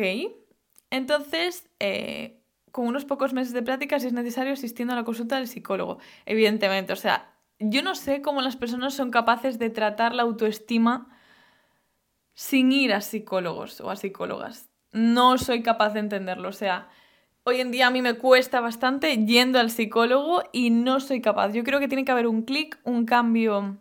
Entonces, 0.90 1.70
eh, 1.80 2.42
con 2.72 2.88
unos 2.88 3.06
pocos 3.06 3.34
meses 3.34 3.54
de 3.54 3.64
práctica, 3.64 4.00
si 4.00 4.08
es 4.08 4.14
necesario, 4.14 4.54
asistiendo 4.54 4.94
a 4.94 4.98
la 4.98 5.04
consulta 5.04 5.38
del 5.38 5.48
psicólogo. 5.48 6.00
Evidentemente, 6.26 6.94
o 6.94 6.98
sea, 6.98 7.34
yo 7.60 7.82
no 7.84 7.96
sé 7.96 8.22
cómo 8.22 8.42
las 8.42 8.56
personas 8.56 8.94
son 8.94 9.12
capaces 9.12 9.60
de 9.60 9.70
tratar 9.70 10.14
la 10.14 10.24
autoestima 10.24 11.08
sin 12.34 12.72
ir 12.72 12.94
a 12.94 13.02
psicólogos 13.02 13.82
o 13.82 13.90
a 13.90 13.96
psicólogas. 13.96 14.70
No 14.92 15.38
soy 15.38 15.62
capaz 15.62 15.94
de 15.94 16.00
entenderlo. 16.00 16.50
O 16.50 16.54
sea, 16.54 16.90
hoy 17.44 17.60
en 17.62 17.72
día 17.72 17.88
a 17.88 17.92
mí 17.92 18.02
me 18.02 18.14
cuesta 18.16 18.62
bastante 18.62 19.26
yendo 19.26 19.60
al 19.60 19.72
psicólogo 19.72 20.44
y 20.52 20.70
no 20.70 21.00
soy 21.00 21.22
capaz. 21.22 21.52
Yo 21.52 21.64
creo 21.64 21.80
que 21.80 21.88
tiene 21.88 22.06
que 22.06 22.12
haber 22.12 22.28
un 22.28 22.44
clic, 22.44 22.80
un 22.84 23.06
cambio, 23.06 23.78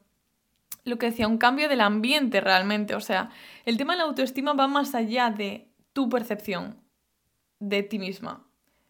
lo 0.88 0.98
que 0.98 1.06
decía, 1.06 1.28
un 1.28 1.38
cambio 1.38 1.68
del 1.68 1.80
ambiente 1.80 2.40
realmente. 2.40 2.94
O 2.94 3.00
sea, 3.00 3.30
el 3.64 3.76
tema 3.76 3.94
de 3.94 3.98
la 3.98 4.04
autoestima 4.04 4.52
va 4.52 4.66
más 4.66 4.94
allá 4.94 5.30
de 5.30 5.70
tu 5.92 6.08
percepción 6.08 6.80
de 7.60 7.82
ti 7.82 7.98
misma. 7.98 8.46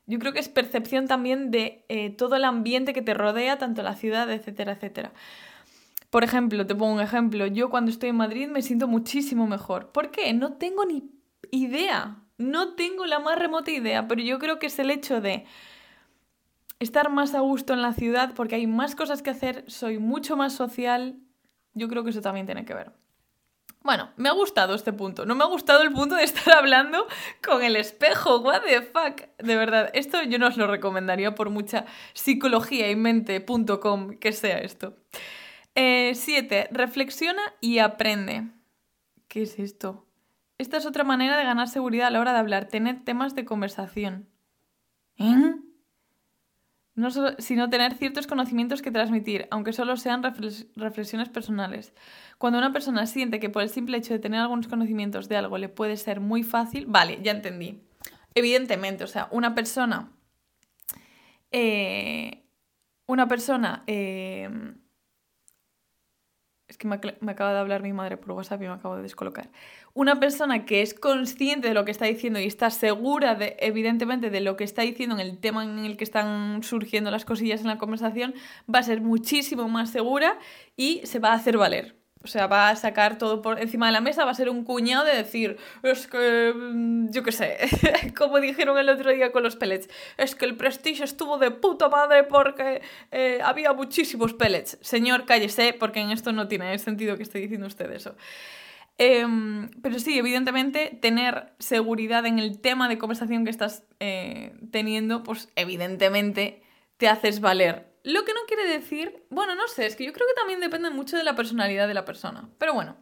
Yo 0.07 0.19
creo 0.19 0.33
que 0.33 0.39
es 0.39 0.49
percepción 0.49 1.07
también 1.07 1.51
de 1.51 1.85
eh, 1.89 2.11
todo 2.11 2.37
el 2.37 2.45
ambiente 2.45 2.95
que 2.95 3.03
te 3.03 3.15
rodea, 3.15 3.59
tanto 3.59 3.83
la 3.83 3.95
ciudad, 3.95 4.31
etcétera, 4.31 4.73
etcétera. 4.73 5.13
Por 6.11 6.25
ejemplo, 6.25 6.67
te 6.67 6.75
pongo 6.75 6.95
un 6.95 7.01
ejemplo, 7.01 7.47
yo 7.47 7.69
cuando 7.69 7.91
estoy 7.91 8.09
en 8.09 8.17
Madrid 8.17 8.49
me 8.49 8.63
siento 8.63 8.89
muchísimo 8.89 9.47
mejor. 9.47 9.93
¿Por 9.93 10.11
qué? 10.11 10.33
No 10.33 10.55
tengo 10.55 10.87
ni 10.87 11.11
idea, 11.51 12.23
no 12.39 12.75
tengo 12.75 13.05
la 13.05 13.19
más 13.19 13.39
remota 13.39 13.71
idea, 13.71 14.09
pero 14.09 14.23
yo 14.23 14.39
creo 14.39 14.59
que 14.59 14.69
es 14.69 14.79
el 14.79 14.91
hecho 14.91 15.21
de 15.21 15.45
estar 16.79 17.11
más 17.11 17.35
a 17.35 17.41
gusto 17.41 17.75
en 17.75 17.83
la 17.83 17.93
ciudad 17.93 18.33
porque 18.35 18.55
hay 18.55 18.67
más 18.67 18.95
cosas 18.95 19.23
que 19.23 19.31
hacer, 19.31 19.65
soy 19.67 19.99
mucho 19.99 20.37
más 20.37 20.55
social, 20.55 21.19
yo 21.75 21.89
creo 21.89 22.05
que 22.05 22.11
eso 22.11 22.21
también 22.21 22.47
tiene 22.47 22.65
que 22.65 22.75
ver. 22.75 22.93
Bueno, 23.83 24.11
me 24.17 24.29
ha 24.29 24.33
gustado 24.33 24.75
este 24.75 24.93
punto. 24.93 25.25
No 25.25 25.35
me 25.35 25.45
ha 25.45 25.47
gustado 25.47 25.83
el 25.83 25.93
punto 25.93 26.15
de 26.17 26.25
estar 26.25 26.53
hablando 26.57 27.07
con 27.43 27.63
el 27.63 27.77
espejo. 27.77 28.41
What 28.41 28.63
the 28.63 28.83
fuck. 28.83 29.23
De 29.39 29.57
verdad, 29.57 29.91
esto 29.95 30.23
yo 30.23 30.39
no 30.39 30.49
os 30.49 30.57
lo 30.57 30.67
recomendaría 30.67 31.35
por 31.35 31.51
mucha 31.51 31.87
psicología 32.13 32.91
y 32.91 32.97
mente.com 32.97 34.19
que 34.19 34.33
sea 34.33 34.59
esto. 34.59 34.97
7. 35.75 36.15
Eh, 36.59 36.69
reflexiona 36.73 37.43
y 37.61 37.79
aprende. 37.79 38.49
¿Qué 39.29 39.43
es 39.43 39.59
esto? 39.59 40.07
Esta 40.59 40.77
es 40.77 40.87
otra 40.87 41.05
manera 41.05 41.37
de 41.37 41.45
ganar 41.45 41.69
seguridad 41.69 42.09
a 42.09 42.11
la 42.11 42.21
hora 42.21 42.33
de 42.33 42.41
hablar, 42.41 42.67
tener 42.67 43.05
temas 43.05 43.37
de 43.37 43.45
conversación. 43.45 44.29
¿Eh? 45.19 45.55
No 46.99 47.13
solo, 47.13 47.37
sino 47.39 47.71
tener 47.71 47.95
ciertos 47.95 48.27
conocimientos 48.27 48.83
que 48.83 48.91
transmitir, 48.91 49.47
aunque 49.53 49.73
solo 49.73 49.97
sean 49.97 50.21
reflexiones 50.75 51.29
personales. 51.29 51.93
Cuando 52.39 52.59
una 52.59 52.73
persona 52.73 53.07
siente 53.07 53.39
que 53.39 53.49
por 53.49 53.63
el 53.63 53.69
simple 53.69 53.99
hecho 53.99 54.15
de 54.15 54.19
tener 54.19 54.41
algunos 54.41 54.67
conocimientos 54.67 55.29
de 55.29 55.37
algo 55.37 55.59
le 55.59 55.69
puede 55.69 55.97
ser 55.97 56.19
muy 56.19 56.43
fácil, 56.43 56.87
vale, 56.87 57.21
ya 57.23 57.31
entendí. 57.31 57.85
Evidentemente, 58.35 59.05
o 59.05 59.07
sea, 59.07 59.29
una 59.31 59.55
persona... 59.55 60.11
Eh, 61.53 62.43
una 63.07 63.29
persona... 63.29 63.85
Eh, 63.87 64.51
es 66.69 66.77
que 66.77 66.87
me, 66.87 66.97
acaba 66.97 67.53
de 67.53 67.59
hablar 67.59 67.83
mi 67.83 67.93
madre 67.93 68.19
por 68.19 68.33
WhatsApp 68.33 68.63
y 68.63 68.67
me 68.67 68.75
acabo 68.75 68.97
de 68.97 69.03
descolocar. 69.03 69.49
Una 69.95 70.21
persona 70.21 70.67
que 70.67 70.83
es 70.83 70.93
consciente 70.93 71.69
de 71.69 71.75
lo 71.75 71.85
que 71.85 71.91
está 71.91 72.05
diciendo 72.05 72.39
y 72.39 72.45
está 72.45 72.71
segura, 72.71 73.35
de, 73.35 73.57
evidentemente, 73.59 74.29
de 74.29 74.41
lo 74.41 74.57
que 74.57 74.65
está 74.65 74.83
diciendo 74.83 75.15
en 75.15 75.23
el 75.23 75.39
tema 75.39 75.65
en 75.65 75.79
el 75.85 75.97
que 75.97 76.05
están 76.05 76.63
surgiendo 76.63 77.11
las 77.11 77.25
cosillas 77.25 77.63
en 77.63 77.69
la 77.69 77.79
conversación, 77.79 78.35
va 78.73 78.81
a 78.81 78.83
ser 78.83 79.01
muchísimo 79.01 79.69
más 79.69 79.91
segura 79.91 80.39
y 80.77 81.01
se 81.05 81.19
va 81.19 81.31
a 81.31 81.35
hacer 81.35 81.57
valer. 81.57 81.98
O 82.25 82.27
sea, 82.27 82.47
va 82.47 82.71
a 82.71 82.77
sacar 82.77 83.17
todo 83.17 83.43
por 83.43 83.61
encima 83.61 83.87
de 83.87 83.93
la 83.93 84.01
mesa, 84.01 84.25
va 84.25 84.33
a 84.33 84.35
ser 84.35 84.51
un 84.51 84.65
cuñado 84.65 85.05
de 85.05 85.15
decir, 85.15 85.57
es 85.83 86.07
que, 86.09 86.53
mm, 86.55 87.11
yo 87.11 87.23
qué 87.23 87.33
sé, 87.33 87.59
como 88.19 88.41
dijeron 88.41 88.77
el 88.77 88.89
otro 88.89 89.11
día 89.13 89.31
con 89.31 89.43
los 89.43 89.57
pellets, 89.57 89.89
es 90.17 90.35
que 90.35 90.45
el 90.45 90.57
Prestige 90.57 91.05
estuvo 91.05 91.39
de 91.39 91.51
puta 91.53 91.89
madre 91.89 92.25
porque 92.25 92.83
eh, 93.13 93.39
había 93.45 93.73
muchísimos 93.73 94.35
pellets. 94.35 94.79
Señor, 94.81 95.27
cállese, 95.27 95.75
porque 95.79 96.01
en 96.01 96.11
esto 96.11 96.33
no 96.33 96.49
tiene 96.49 96.77
sentido 96.79 97.17
que 97.17 97.23
esté 97.23 97.39
diciendo 97.39 97.67
usted 97.67 97.91
eso. 97.93 98.17
Em, 98.99 99.71
pero 99.81 100.01
sí, 100.01 100.19
evidentemente, 100.19 100.99
tener 101.01 101.53
seguridad 101.61 102.27
en 102.27 102.41
el 102.41 102.61
tema 102.61 102.89
de 102.89 102.99
conversación 102.99 103.45
que 103.45 103.51
estás 103.51 103.85
eh, 104.01 104.55
teniendo, 104.73 105.23
pues 105.23 105.51
evidentemente 105.55 106.63
te 106.97 107.09
haces 107.09 107.41
valer 107.41 107.87
lo 108.09 108.25
que 108.25 108.33
no 108.33 108.41
quiere 108.47 108.67
decir, 108.67 109.27
bueno, 109.29 109.55
no 109.55 109.69
sé, 109.69 109.85
es 109.85 109.95
que 109.95 110.05
yo 110.05 110.15
creo 110.15 110.27
que 110.27 110.41
también 110.41 110.61
depende 110.61 110.89
mucho 110.89 111.19
de 111.19 111.25
la 111.25 111.35
personalidad 111.35 111.87
de 111.87 111.93
la 111.93 112.07
persona. 112.07 112.49
Pero 112.57 112.73
bueno. 112.73 112.97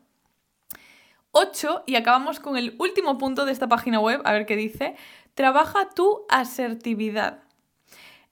8 1.31 1.85
y 1.87 1.95
acabamos 1.95 2.41
con 2.41 2.57
el 2.57 2.75
último 2.79 3.17
punto 3.17 3.45
de 3.45 3.53
esta 3.53 3.69
página 3.69 4.01
web, 4.01 4.21
a 4.25 4.33
ver 4.33 4.47
qué 4.47 4.57
dice. 4.57 4.97
Trabaja 5.35 5.91
tu 5.91 6.27
asertividad. 6.29 7.45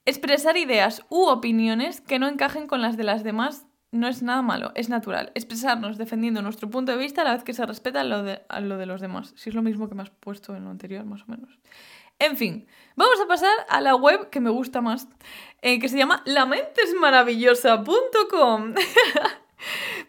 Expresar 0.03 0.57
ideas 0.57 1.03
u 1.09 1.27
opiniones 1.27 2.01
que 2.01 2.19
no 2.19 2.27
encajen 2.27 2.67
con 2.67 2.81
las 2.81 2.97
de 2.97 3.03
las 3.05 3.23
demás 3.23 3.67
no 3.91 4.09
es 4.09 4.21
nada 4.21 4.41
malo, 4.41 4.73
es 4.75 4.89
natural. 4.89 5.31
Expresarnos 5.33 5.97
defendiendo 5.97 6.41
nuestro 6.41 6.69
punto 6.69 6.91
de 6.91 6.97
vista 6.97 7.21
a 7.21 7.23
la 7.23 7.33
vez 7.35 7.45
que 7.45 7.53
se 7.53 7.65
respeta 7.65 8.03
lo 8.03 8.23
de, 8.23 8.41
a 8.49 8.59
lo 8.59 8.77
de 8.77 8.85
los 8.85 8.99
demás. 8.99 9.31
Si 9.37 9.49
es 9.49 9.55
lo 9.55 9.61
mismo 9.61 9.87
que 9.87 9.95
me 9.95 10.03
has 10.03 10.09
puesto 10.09 10.53
en 10.57 10.65
lo 10.65 10.71
anterior, 10.71 11.05
más 11.05 11.21
o 11.21 11.27
menos. 11.27 11.57
En 12.19 12.37
fin, 12.37 12.67
vamos 12.95 13.19
a 13.19 13.27
pasar 13.27 13.51
a 13.69 13.81
la 13.81 13.95
web 13.95 14.29
que 14.29 14.39
me 14.39 14.49
gusta 14.49 14.79
más, 14.81 15.09
eh, 15.61 15.79
que 15.79 15.89
se 15.89 15.97
llama 15.97 16.23
lamentesmaravillosa.com. 16.25 18.73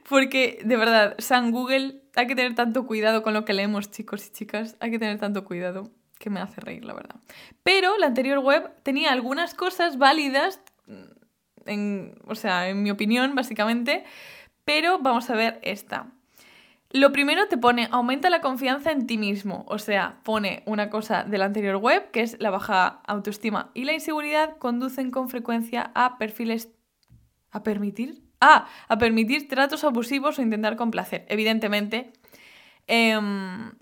Porque, 0.08 0.60
de 0.64 0.76
verdad, 0.76 1.16
San 1.18 1.50
Google, 1.50 2.02
hay 2.14 2.28
que 2.28 2.36
tener 2.36 2.54
tanto 2.54 2.86
cuidado 2.86 3.22
con 3.22 3.34
lo 3.34 3.44
que 3.44 3.54
leemos, 3.54 3.90
chicos 3.90 4.26
y 4.26 4.30
chicas. 4.32 4.76
Hay 4.80 4.92
que 4.92 4.98
tener 4.98 5.18
tanto 5.18 5.44
cuidado, 5.44 5.90
que 6.18 6.30
me 6.30 6.40
hace 6.40 6.60
reír, 6.60 6.84
la 6.84 6.94
verdad. 6.94 7.16
Pero 7.62 7.96
la 7.98 8.06
anterior 8.06 8.38
web 8.38 8.70
tenía 8.82 9.12
algunas 9.12 9.54
cosas 9.54 9.98
válidas, 9.98 10.62
en, 11.64 12.18
o 12.26 12.34
sea, 12.36 12.68
en 12.68 12.82
mi 12.82 12.90
opinión, 12.90 13.34
básicamente. 13.34 14.04
Pero 14.64 14.98
vamos 15.00 15.28
a 15.30 15.34
ver 15.34 15.58
esta. 15.62 16.12
Lo 16.96 17.12
primero 17.12 17.46
te 17.46 17.58
pone 17.58 17.88
aumenta 17.90 18.30
la 18.30 18.40
confianza 18.40 18.90
en 18.90 19.06
ti 19.06 19.18
mismo, 19.18 19.66
o 19.68 19.78
sea, 19.78 20.18
pone 20.22 20.62
una 20.64 20.88
cosa 20.88 21.24
de 21.24 21.36
la 21.36 21.44
anterior 21.44 21.76
web, 21.76 22.10
que 22.10 22.22
es 22.22 22.38
la 22.40 22.48
baja 22.48 23.02
autoestima 23.06 23.70
y 23.74 23.84
la 23.84 23.92
inseguridad 23.92 24.56
conducen 24.56 25.10
con 25.10 25.28
frecuencia 25.28 25.90
a 25.94 26.16
perfiles... 26.16 26.70
¿A 27.50 27.62
permitir? 27.62 28.22
Ah, 28.40 28.66
a 28.88 28.96
permitir 28.96 29.46
tratos 29.46 29.84
abusivos 29.84 30.38
o 30.38 30.42
intentar 30.42 30.76
complacer. 30.76 31.26
Evidentemente, 31.28 32.14
em, 32.86 33.72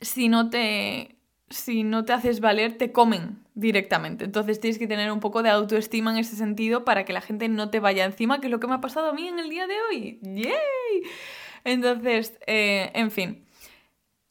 si, 0.00 0.28
no 0.28 0.48
te, 0.48 1.16
si 1.50 1.82
no 1.82 2.04
te 2.04 2.12
haces 2.12 2.38
valer, 2.38 2.78
te 2.78 2.92
comen 2.92 3.42
directamente. 3.54 4.24
Entonces 4.24 4.60
tienes 4.60 4.78
que 4.78 4.86
tener 4.86 5.10
un 5.10 5.18
poco 5.18 5.42
de 5.42 5.50
autoestima 5.50 6.12
en 6.12 6.18
ese 6.18 6.36
sentido 6.36 6.84
para 6.84 7.04
que 7.04 7.12
la 7.12 7.20
gente 7.20 7.48
no 7.48 7.68
te 7.70 7.80
vaya 7.80 8.04
encima, 8.04 8.40
que 8.40 8.46
es 8.46 8.50
lo 8.52 8.60
que 8.60 8.68
me 8.68 8.74
ha 8.74 8.80
pasado 8.80 9.08
a 9.08 9.12
mí 9.12 9.26
en 9.26 9.40
el 9.40 9.48
día 9.48 9.66
de 9.66 9.74
hoy. 9.90 10.20
¡Yay! 10.22 11.02
Entonces, 11.64 12.38
eh, 12.46 12.90
en 12.94 13.10
fin. 13.10 13.46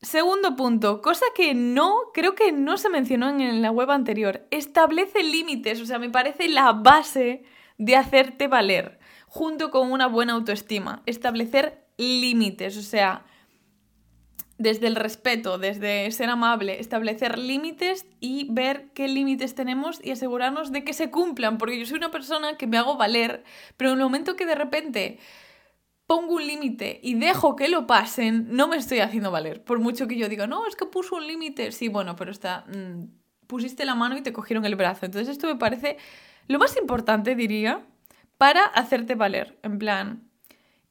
Segundo 0.01 0.55
punto, 0.55 1.01
cosa 1.01 1.25
que 1.35 1.53
no, 1.53 1.95
creo 2.13 2.33
que 2.33 2.51
no 2.51 2.77
se 2.77 2.89
mencionó 2.89 3.29
en 3.29 3.61
la 3.61 3.69
web 3.69 3.91
anterior. 3.91 4.47
Establece 4.50 5.21
límites, 5.21 5.79
o 5.79 5.85
sea, 5.85 6.00
me 6.00 6.09
parece 6.09 6.50
la 6.50 6.73
base 6.73 7.43
de 7.77 7.95
hacerte 7.95 8.47
valer, 8.47 9.00
junto 9.27 9.69
con 9.69 9.91
una 9.91 10.07
buena 10.07 10.33
autoestima. 10.33 11.03
Establecer 11.05 11.85
límites, 11.97 12.77
o 12.77 12.81
sea, 12.81 13.25
desde 14.61 14.88
el 14.88 14.95
respeto, 14.95 15.57
desde 15.57 16.09
ser 16.11 16.29
amable, 16.29 16.79
establecer 16.79 17.38
límites 17.38 18.05
y 18.19 18.47
ver 18.51 18.89
qué 18.93 19.07
límites 19.07 19.55
tenemos 19.55 20.00
y 20.03 20.11
asegurarnos 20.11 20.71
de 20.71 20.83
que 20.83 20.93
se 20.93 21.09
cumplan, 21.09 21.57
porque 21.57 21.79
yo 21.79 21.85
soy 21.85 21.97
una 21.97 22.11
persona 22.11 22.57
que 22.57 22.67
me 22.67 22.77
hago 22.77 22.97
valer, 22.97 23.43
pero 23.77 23.91
en 23.91 23.97
el 23.97 24.03
momento 24.03 24.35
que 24.35 24.45
de 24.45 24.55
repente 24.55 25.19
pongo 26.12 26.36
un 26.36 26.46
límite 26.46 27.00
y 27.01 27.13
dejo 27.13 27.56
que 27.56 27.70
lo 27.70 27.88
pasen, 27.88 28.48
no 28.50 28.68
me 28.68 28.75
estoy 28.75 29.00
haciendo 29.00 29.32
valer. 29.32 29.63
Por 29.63 29.80
mucho 29.80 30.10
que 30.10 30.18
yo 30.18 30.27
diga, 30.27 30.46
no, 30.46 30.68
es 30.68 30.75
que 30.75 30.86
puso 30.86 31.15
un 31.15 31.25
límite. 31.25 31.72
Sí, 31.72 31.88
bueno, 31.88 32.18
pero 32.18 32.32
está. 32.32 32.65
Mm, 32.68 33.06
pusiste 33.48 33.86
la 33.86 33.96
mano 33.96 34.18
y 34.18 34.22
te 34.22 34.34
cogieron 34.34 34.65
el 34.65 34.75
brazo. 34.75 35.06
Entonces, 35.06 35.30
esto 35.30 35.48
me 35.48 35.56
parece 35.56 35.96
lo 36.50 36.60
más 36.60 36.75
importante, 36.75 37.34
diría, 37.34 37.86
para 38.38 38.65
hacerte 38.65 39.15
valer. 39.15 39.58
En 39.63 39.80
plan. 39.80 40.30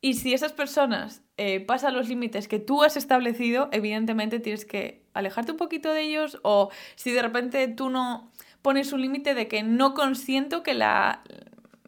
Y 0.01 0.15
si 0.15 0.33
esas 0.33 0.55
personas 0.55 1.23
eh, 1.37 1.61
pasan 1.61 1.93
los 1.93 2.09
límites 2.09 2.49
que 2.49 2.59
tú 2.59 2.83
has 2.83 2.97
establecido, 2.97 3.69
evidentemente 3.73 4.41
tienes 4.41 4.65
que 4.65 5.05
alejarte 5.13 5.53
un 5.53 5.59
poquito 5.59 5.93
de 5.93 6.01
ellos. 6.01 6.39
O 6.45 6.71
si 6.95 7.11
de 7.11 7.21
repente 7.21 7.69
tú 7.69 7.91
no 7.91 8.33
pones 8.63 8.91
un 8.95 9.03
límite 9.03 9.35
de 9.35 9.49
que 9.49 9.63
no 9.63 9.93
consiento 9.93 10.63
que 10.63 10.73
la, 10.73 11.25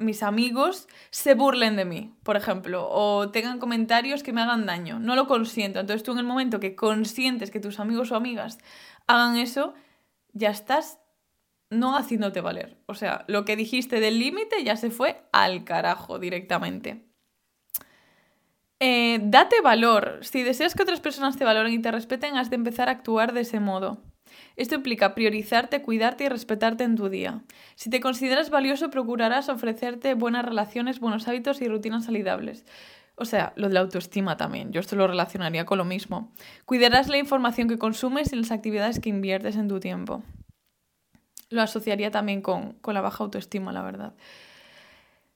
mis 0.03 0.23
amigos 0.23 0.89
se 1.11 1.35
burlen 1.35 1.77
de 1.77 1.85
mí, 1.85 2.15
por 2.23 2.37
ejemplo, 2.37 2.89
o 2.91 3.31
tengan 3.31 3.59
comentarios 3.59 4.23
que 4.23 4.33
me 4.33 4.43
hagan 4.43 4.67
daño. 4.67 4.99
No 4.99 5.15
lo 5.17 5.27
consiento. 5.27 5.81
Entonces 5.81 6.03
tú 6.03 6.13
en 6.13 6.19
el 6.19 6.25
momento 6.25 6.61
que 6.61 6.75
consientes 6.77 7.51
que 7.51 7.61
tus 7.61 7.81
amigos 7.81 8.13
o 8.13 8.17
amigas 8.17 8.59
hagan 9.07 9.37
eso, 9.37 9.75
ya 10.33 10.51
estás 10.51 10.99
no 11.71 11.97
haciéndote 11.97 12.41
valer. 12.41 12.77
O 12.87 12.95
sea, 12.95 13.25
lo 13.29 13.45
que 13.45 13.57
dijiste 13.57 14.01
del 14.01 14.19
límite 14.19 14.63
ya 14.63 14.77
se 14.77 14.91
fue 14.91 15.23
al 15.33 15.65
carajo 15.65 16.19
directamente. 16.19 17.07
Eh, 18.79 19.21
date 19.23 19.61
valor. 19.61 20.19
Si 20.23 20.43
deseas 20.43 20.75
que 20.75 20.83
otras 20.83 21.01
personas 21.01 21.37
te 21.37 21.45
valoren 21.45 21.73
y 21.73 21.81
te 21.81 21.93
respeten, 21.93 22.37
has 22.37 22.51
de 22.51 22.57
empezar 22.57 22.89
a 22.89 22.93
actuar 22.93 23.33
de 23.33 23.43
ese 23.43 23.61
modo. 23.61 24.03
Esto 24.57 24.75
implica 24.75 25.15
priorizarte, 25.15 25.83
cuidarte 25.83 26.25
y 26.25 26.29
respetarte 26.29 26.85
en 26.85 26.97
tu 26.97 27.09
día. 27.09 27.43
Si 27.75 27.91
te 27.91 28.01
consideras 28.01 28.51
valioso, 28.51 28.91
procurarás 28.91 29.49
ofrecerte 29.49 30.15
buenas 30.15 30.45
relaciones, 30.45 31.01
buenos 31.01 31.27
hábitos 31.29 31.61
y 31.63 31.69
rutinas 31.69 32.05
saludables. 32.05 32.65
O 33.15 33.25
sea, 33.25 33.53
lo 33.57 33.69
de 33.69 33.75
la 33.75 33.81
autoestima 33.81 34.37
también. 34.37 34.73
Yo 34.73 34.81
esto 34.81 34.97
lo 34.97 35.07
relacionaría 35.07 35.65
con 35.65 35.79
lo 35.79 35.85
mismo. 35.85 36.33
Cuidarás 36.65 37.09
la 37.09 37.19
información 37.19 37.69
que 37.69 37.79
consumes 37.79 38.33
y 38.33 38.37
las 38.37 38.51
actividades 38.51 39.01
que 39.01 39.11
inviertes 39.11 39.57
en 39.57 39.69
tu 39.69 39.81
tiempo. 39.81 40.23
lo 41.51 41.61
asociaría 41.61 42.11
también 42.11 42.41
con, 42.41 42.73
con 42.81 42.95
la 42.95 43.03
baja 43.03 43.25
autoestima, 43.25 43.73
la 43.73 43.83
verdad. 43.83 44.15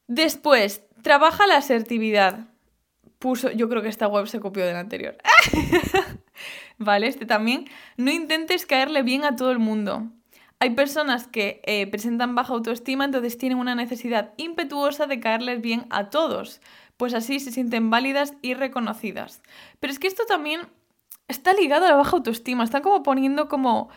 Después, 0.07 0.83
trabaja 1.03 1.47
la 1.47 1.59
asertividad. 1.59 2.47
Puso, 3.19 3.51
yo 3.51 3.69
creo 3.69 3.83
que 3.83 3.89
esta 3.89 4.09
web 4.09 4.27
se 4.27 4.41
copió 4.41 4.65
de 4.65 4.73
la 4.73 4.81
anterior. 4.81 5.17
vale, 6.79 7.07
este 7.07 7.27
también. 7.27 7.67
No 7.97 8.11
intentes 8.11 8.67
caerle 8.67 9.03
bien 9.03 9.25
a 9.25 9.37
todo 9.37 9.51
el 9.51 9.59
mundo. 9.59 10.11
Hay 10.59 10.71
personas 10.71 11.27
que 11.27 11.61
eh, 11.65 11.87
presentan 11.87 12.35
baja 12.35 12.55
autoestima, 12.55 13.05
entonces 13.05 13.37
tienen 13.37 13.59
una 13.59 13.75
necesidad 13.75 14.33
impetuosa 14.39 15.07
de 15.07 15.21
caerles 15.21 15.61
bien 15.61 15.87
a 15.91 16.09
todos, 16.09 16.63
pues 16.97 17.13
así 17.13 17.41
se 17.41 17.53
sienten 17.53 17.91
válidas 17.91 18.33
y 18.41 18.55
reconocidas. 18.55 19.43
Pero 19.81 19.93
es 19.93 19.99
que 19.99 20.07
esto 20.07 20.25
también 20.27 20.63
está 21.29 21.53
ligado 21.53 21.85
a 21.85 21.91
la 21.91 21.97
baja 21.97 22.17
autoestima, 22.17 22.65
están 22.65 22.83
como 22.83 23.03
poniendo 23.03 23.49
como... 23.49 23.91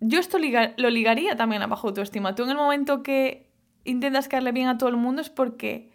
Yo 0.00 0.20
esto 0.20 0.38
lo 0.38 0.90
ligaría 0.90 1.34
también 1.36 1.62
a 1.62 1.66
baja 1.66 1.88
autoestima. 1.88 2.34
Tú 2.34 2.44
en 2.44 2.50
el 2.50 2.56
momento 2.56 3.02
que 3.02 3.50
intentas 3.84 4.28
caerle 4.28 4.52
bien 4.52 4.68
a 4.68 4.78
todo 4.78 4.90
el 4.90 4.96
mundo 4.96 5.22
es 5.22 5.30
porque 5.30 5.90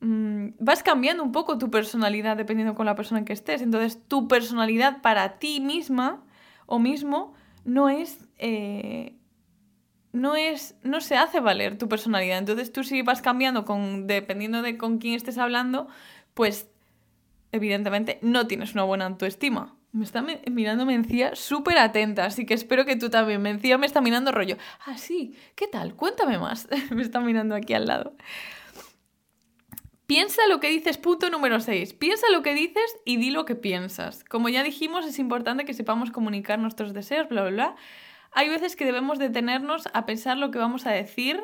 mm, 0.00 0.48
vas 0.58 0.82
cambiando 0.82 1.22
un 1.22 1.32
poco 1.32 1.58
tu 1.58 1.70
personalidad 1.70 2.36
dependiendo 2.36 2.74
con 2.74 2.86
la 2.86 2.94
persona 2.94 3.20
en 3.20 3.24
que 3.24 3.32
estés. 3.32 3.62
Entonces 3.62 4.00
tu 4.08 4.28
personalidad 4.28 5.02
para 5.02 5.38
ti 5.38 5.60
misma 5.60 6.24
o 6.66 6.78
mismo 6.78 7.34
no 7.64 7.88
es, 7.88 8.28
eh, 8.38 9.16
no 10.12 10.36
es, 10.36 10.76
no 10.82 11.00
se 11.00 11.16
hace 11.16 11.40
valer 11.40 11.78
tu 11.78 11.88
personalidad. 11.88 12.38
Entonces 12.38 12.72
tú 12.72 12.84
si 12.84 13.02
vas 13.02 13.22
cambiando 13.22 13.64
con, 13.64 14.06
dependiendo 14.06 14.62
de 14.62 14.78
con 14.78 14.98
quién 14.98 15.14
estés 15.14 15.38
hablando, 15.38 15.88
pues 16.34 16.68
evidentemente 17.52 18.18
no 18.22 18.46
tienes 18.46 18.74
una 18.74 18.84
buena 18.84 19.06
autoestima. 19.06 19.74
Me 19.90 20.04
está 20.04 20.22
mirando 20.50 20.84
Mencía 20.84 21.34
súper 21.34 21.78
atenta, 21.78 22.26
así 22.26 22.44
que 22.44 22.52
espero 22.52 22.84
que 22.84 22.96
tú 22.96 23.08
también. 23.08 23.40
Mencía 23.40 23.78
me 23.78 23.86
está 23.86 24.02
mirando 24.02 24.32
rollo. 24.32 24.58
Ah, 24.84 24.98
sí, 24.98 25.34
¿qué 25.54 25.66
tal? 25.66 25.94
Cuéntame 25.94 26.38
más. 26.38 26.68
me 26.90 27.02
está 27.02 27.20
mirando 27.20 27.54
aquí 27.54 27.72
al 27.72 27.86
lado. 27.86 28.14
Piensa 30.08 30.46
lo 30.48 30.58
que 30.58 30.70
dices, 30.70 30.96
punto 30.96 31.28
número 31.28 31.60
6. 31.60 31.92
Piensa 31.92 32.30
lo 32.32 32.42
que 32.42 32.54
dices 32.54 32.96
y 33.04 33.18
di 33.18 33.30
lo 33.30 33.44
que 33.44 33.54
piensas. 33.54 34.24
Como 34.24 34.48
ya 34.48 34.62
dijimos, 34.62 35.04
es 35.04 35.18
importante 35.18 35.66
que 35.66 35.74
sepamos 35.74 36.10
comunicar 36.10 36.58
nuestros 36.58 36.94
deseos, 36.94 37.28
bla, 37.28 37.42
bla, 37.42 37.50
bla. 37.50 37.76
Hay 38.32 38.48
veces 38.48 38.74
que 38.74 38.86
debemos 38.86 39.18
detenernos 39.18 39.86
a 39.92 40.06
pensar 40.06 40.38
lo 40.38 40.50
que 40.50 40.56
vamos 40.56 40.86
a 40.86 40.92
decir. 40.92 41.42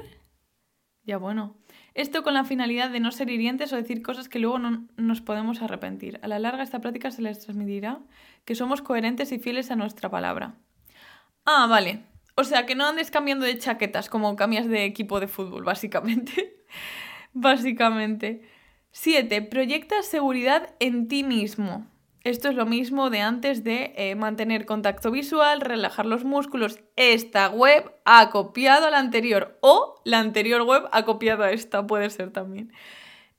Ya 1.03 1.19
bueno. 1.19 1.59
Esto 1.93 2.23
con 2.23 2.33
la 2.33 2.45
finalidad 2.45 2.89
de 2.89 3.01
no 3.01 3.13
ser 3.13 3.29
hirientes 3.29 3.71
o 3.75 3.77
decir 3.77 4.03
cosas 4.03 4.31
que 4.31 4.39
luego 4.39 4.59
no 4.59 4.89
nos 4.97 5.21
podemos 5.21 5.61
arrepentir. 5.61 6.19
A 6.23 6.29
la 6.29 6.39
larga 6.39 6.63
esta 6.63 6.81
práctica 6.81 7.11
se 7.11 7.21
les 7.21 7.41
transmitirá 7.41 8.01
que 8.47 8.55
somos 8.55 8.81
coherentes 8.81 9.31
y 9.33 9.39
fieles 9.39 9.71
a 9.71 9.77
nuestra 9.77 10.11
palabra. 10.11 10.55
Ah, 11.45 11.67
vale. 11.69 12.07
O 12.35 12.45
sea, 12.45 12.65
que 12.65 12.75
no 12.75 12.87
andes 12.87 13.11
cambiando 13.11 13.45
de 13.45 13.59
chaquetas 13.59 14.09
como 14.09 14.37
cambias 14.37 14.67
de 14.67 14.87
equipo 14.87 15.21
de 15.21 15.29
fútbol, 15.29 15.65
básicamente. 15.65 16.65
básicamente. 17.35 18.54
7. 18.95 19.43
Proyecta 19.43 20.03
seguridad 20.05 20.71
en 20.79 21.09
ti 21.09 21.25
mismo. 21.25 21.85
Esto 22.23 22.49
es 22.49 22.55
lo 22.55 22.65
mismo 22.65 23.11
de 23.11 23.21
antes 23.23 23.65
de 23.65 23.93
eh, 23.97 24.15
mantener 24.15 24.67
contacto 24.67 25.11
visual, 25.11 25.61
relajar 25.61 26.07
los 26.07 26.25
músculos. 26.25 26.79
Esta 26.95 27.51
web 27.51 27.93
ha 28.05 28.31
copiado 28.31 28.87
a 28.87 28.91
la 28.91 29.01
anterior 29.01 29.59
o 29.63 30.01
la 30.05 30.21
anterior 30.21 30.63
web 30.63 30.85
ha 30.93 31.05
copiado 31.05 31.43
a 31.43 31.51
esta, 31.51 31.85
puede 31.85 32.09
ser 32.09 32.31
también. 32.31 32.73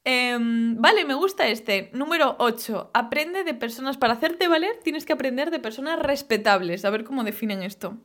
Em, 0.03 0.75
vale, 0.75 1.05
me 1.05 1.13
gusta 1.13 1.47
este. 1.47 1.89
Número 1.93 2.35
8. 2.37 2.91
Aprende 2.93 3.45
de 3.45 3.53
personas. 3.53 3.95
Para 3.97 4.13
hacerte 4.13 4.49
valer 4.49 4.77
tienes 4.83 5.05
que 5.05 5.13
aprender 5.13 5.51
de 5.51 5.59
personas 5.59 5.99
respetables. 5.99 6.83
A 6.83 6.89
ver 6.89 7.05
cómo 7.05 7.23
definen 7.23 7.63
esto. 7.63 7.97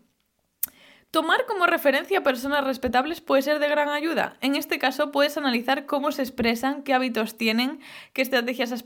Tomar 1.10 1.44
como 1.46 1.66
referencia 1.66 2.20
a 2.20 2.22
personas 2.22 2.64
respetables 2.64 3.20
puede 3.20 3.42
ser 3.42 3.58
de 3.58 3.68
gran 3.68 3.88
ayuda. 3.88 4.36
En 4.40 4.54
este 4.54 4.78
caso 4.78 5.10
puedes 5.10 5.36
analizar 5.36 5.86
cómo 5.86 6.12
se 6.12 6.22
expresan, 6.22 6.82
qué 6.82 6.94
hábitos 6.94 7.36
tienen, 7.36 7.80
qué 8.12 8.22
estrategias... 8.22 8.84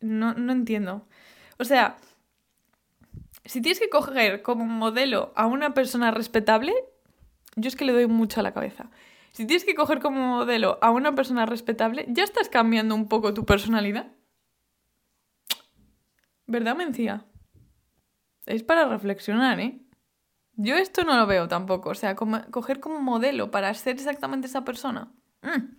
No, 0.00 0.34
no 0.34 0.52
entiendo. 0.52 1.06
O 1.58 1.64
sea, 1.64 1.98
si 3.44 3.60
tienes 3.60 3.78
que 3.78 3.88
coger 3.88 4.42
como 4.42 4.64
modelo 4.64 5.32
a 5.36 5.46
una 5.46 5.74
persona 5.74 6.10
respetable, 6.10 6.72
yo 7.56 7.68
es 7.68 7.76
que 7.76 7.84
le 7.84 7.92
doy 7.92 8.06
mucho 8.06 8.40
a 8.40 8.42
la 8.42 8.52
cabeza. 8.52 8.90
Si 9.32 9.46
tienes 9.46 9.64
que 9.64 9.74
coger 9.74 10.00
como 10.00 10.20
modelo 10.26 10.78
a 10.82 10.90
una 10.90 11.14
persona 11.14 11.46
respetable, 11.46 12.06
ya 12.08 12.24
estás 12.24 12.48
cambiando 12.48 12.94
un 12.94 13.08
poco 13.08 13.32
tu 13.32 13.44
personalidad. 13.46 14.10
¿Verdad, 16.46 16.74
Mencía? 16.74 17.24
Es 18.46 18.64
para 18.64 18.86
reflexionar, 18.86 19.60
¿eh? 19.60 19.80
Yo 20.62 20.76
esto 20.76 21.04
no 21.04 21.16
lo 21.16 21.26
veo 21.26 21.48
tampoco, 21.48 21.88
o 21.90 21.94
sea, 21.94 22.14
coger 22.14 22.80
como 22.80 23.00
modelo 23.00 23.50
para 23.50 23.72
ser 23.72 23.96
exactamente 23.96 24.46
esa 24.46 24.62
persona. 24.62 25.10
Mm. 25.40 25.76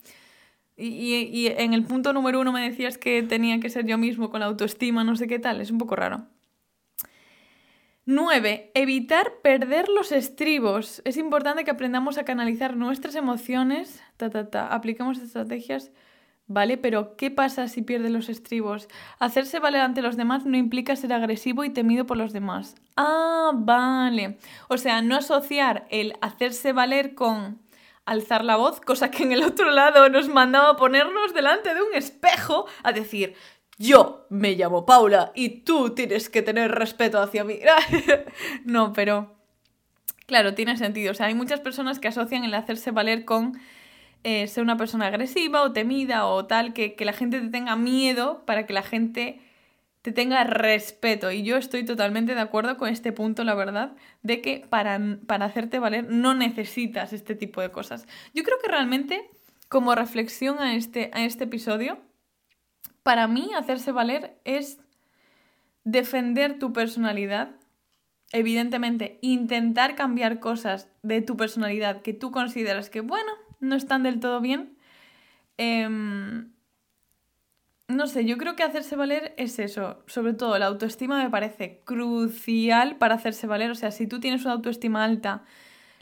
Y, 0.75 1.45
en 1.45 1.73
el 1.73 1.83
punto 1.83 2.13
número 2.13 2.39
uno 2.39 2.51
me 2.51 2.67
decías 2.67 2.97
que 2.97 3.21
tenía 3.21 3.59
que 3.59 3.69
ser 3.69 3.85
yo 3.85 3.99
mismo 3.99 4.31
con 4.31 4.39
la 4.39 4.47
autoestima, 4.47 5.03
no 5.03 5.15
sé 5.15 5.27
qué 5.27 5.37
tal, 5.37 5.61
es 5.61 5.69
un 5.69 5.77
poco 5.77 5.95
raro. 5.95 6.25
9. 8.05 8.71
Evitar 8.73 9.33
perder 9.43 9.87
los 9.87 10.11
estribos. 10.11 11.03
Es 11.05 11.17
importante 11.17 11.63
que 11.63 11.69
aprendamos 11.69 12.17
a 12.17 12.25
canalizar 12.25 12.75
nuestras 12.75 13.13
emociones, 13.13 14.01
ta, 14.17 14.31
ta, 14.31 14.49
ta. 14.49 14.67
apliquemos 14.67 15.19
estrategias 15.19 15.91
¿vale? 16.53 16.77
Pero 16.77 17.15
¿qué 17.15 17.31
pasa 17.31 17.67
si 17.67 17.81
pierde 17.81 18.09
los 18.09 18.29
estribos? 18.29 18.87
Hacerse 19.19 19.59
valer 19.59 19.81
ante 19.81 20.01
los 20.01 20.17
demás 20.17 20.45
no 20.45 20.57
implica 20.57 20.95
ser 20.95 21.13
agresivo 21.13 21.63
y 21.63 21.69
temido 21.69 22.05
por 22.05 22.17
los 22.17 22.33
demás. 22.33 22.75
Ah, 22.97 23.51
vale. 23.53 24.37
O 24.67 24.77
sea, 24.77 25.01
no 25.01 25.15
asociar 25.15 25.85
el 25.89 26.13
hacerse 26.21 26.73
valer 26.73 27.15
con 27.15 27.59
alzar 28.05 28.43
la 28.43 28.55
voz, 28.55 28.81
cosa 28.81 29.11
que 29.11 29.23
en 29.23 29.31
el 29.31 29.43
otro 29.43 29.71
lado 29.71 30.09
nos 30.09 30.27
mandaba 30.27 30.75
ponernos 30.75 31.33
delante 31.33 31.73
de 31.73 31.81
un 31.81 31.93
espejo 31.93 32.65
a 32.83 32.91
decir, 32.91 33.35
yo 33.77 34.27
me 34.29 34.55
llamo 34.55 34.85
Paula 34.85 35.31
y 35.33 35.61
tú 35.61 35.95
tienes 35.95 36.29
que 36.29 36.41
tener 36.41 36.71
respeto 36.71 37.21
hacia 37.21 37.43
mí. 37.43 37.59
no, 38.65 38.93
pero 38.93 39.35
claro, 40.27 40.53
tiene 40.53 40.77
sentido. 40.77 41.11
O 41.11 41.15
sea, 41.15 41.27
hay 41.27 41.35
muchas 41.35 41.59
personas 41.59 41.99
que 41.99 42.07
asocian 42.07 42.43
el 42.43 42.53
hacerse 42.53 42.91
valer 42.91 43.25
con 43.25 43.59
eh, 44.23 44.47
ser 44.47 44.63
una 44.63 44.77
persona 44.77 45.07
agresiva 45.07 45.63
o 45.63 45.73
temida 45.73 46.27
o 46.27 46.45
tal, 46.45 46.73
que, 46.73 46.95
la 46.99 47.13
gente 47.13 47.41
te 47.41 47.49
tenga 47.49 47.75
miedo 47.75 48.43
para 48.45 48.65
que 48.65 48.73
la 48.73 48.83
gente 48.83 49.41
te 50.01 50.11
tenga 50.11 50.43
respeto. 50.43 51.31
Y 51.31 51.43
yo 51.43 51.57
estoy 51.57 51.83
totalmente 51.85 52.35
de 52.35 52.41
acuerdo 52.41 52.77
con 52.77 52.89
este 52.89 53.11
punto, 53.11 53.43
la 53.43 53.55
verdad, 53.55 53.93
de 54.21 54.41
que 54.41 54.65
para, 54.69 54.99
para 55.25 55.45
hacerte 55.45 55.79
valer 55.79 56.07
no 56.09 56.33
necesitas 56.33 57.13
este 57.13 57.35
tipo 57.35 57.61
de 57.61 57.71
cosas. 57.71 58.07
Yo 58.33 58.43
creo 58.43 58.57
que 58.59 58.69
realmente, 58.69 59.29
como 59.69 59.95
reflexión 59.95 60.59
a 60.59 60.75
este, 60.75 61.09
a 61.13 61.23
este 61.23 61.45
episodio, 61.45 61.99
para 63.03 63.27
mí 63.27 63.49
hacerse 63.57 63.91
valer 63.91 64.39
es 64.45 64.77
defender 65.83 66.59
tu 66.59 66.73
personalidad. 66.73 67.55
Evidentemente, 68.31 69.17
intentar 69.21 69.95
cambiar 69.95 70.39
cosas 70.39 70.87
de 71.01 71.21
tu 71.21 71.35
personalidad 71.37 72.01
que 72.01 72.13
tú 72.13 72.31
consideras 72.31 72.89
que, 72.89 73.01
bueno, 73.01 73.31
no 73.61 73.75
están 73.75 74.03
del 74.03 74.19
todo 74.19 74.41
bien. 74.41 74.77
Em, 75.57 76.51
no 77.87 78.07
sé, 78.07 78.25
yo 78.25 78.37
creo 78.37 78.55
que 78.55 78.63
hacerse 78.63 78.95
valer 78.95 79.33
es 79.37 79.59
eso. 79.59 80.03
Sobre 80.07 80.33
todo 80.33 80.57
la 80.57 80.67
autoestima 80.67 81.23
me 81.23 81.29
parece 81.29 81.81
crucial 81.85 82.97
para 82.97 83.15
hacerse 83.15 83.47
valer. 83.47 83.71
O 83.71 83.75
sea, 83.75 83.91
si 83.91 84.07
tú 84.07 84.19
tienes 84.19 84.43
una 84.43 84.53
autoestima 84.53 85.03
alta, 85.03 85.43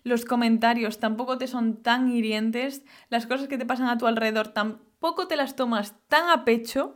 los 0.04 0.26
comentarios 0.26 1.00
tampoco 1.00 1.38
te 1.38 1.48
son 1.48 1.82
tan 1.84 2.12
hirientes, 2.12 2.84
las 3.10 3.28
cosas 3.28 3.48
que 3.48 3.58
te 3.58 3.66
pasan 3.66 3.88
a 3.88 3.98
tu 3.98 4.08
alrededor 4.08 4.50
tampoco 4.50 5.28
te 5.28 5.36
las 5.36 5.56
tomas 5.56 5.96
tan 6.08 6.30
a 6.30 6.46
pecho. 6.46 6.96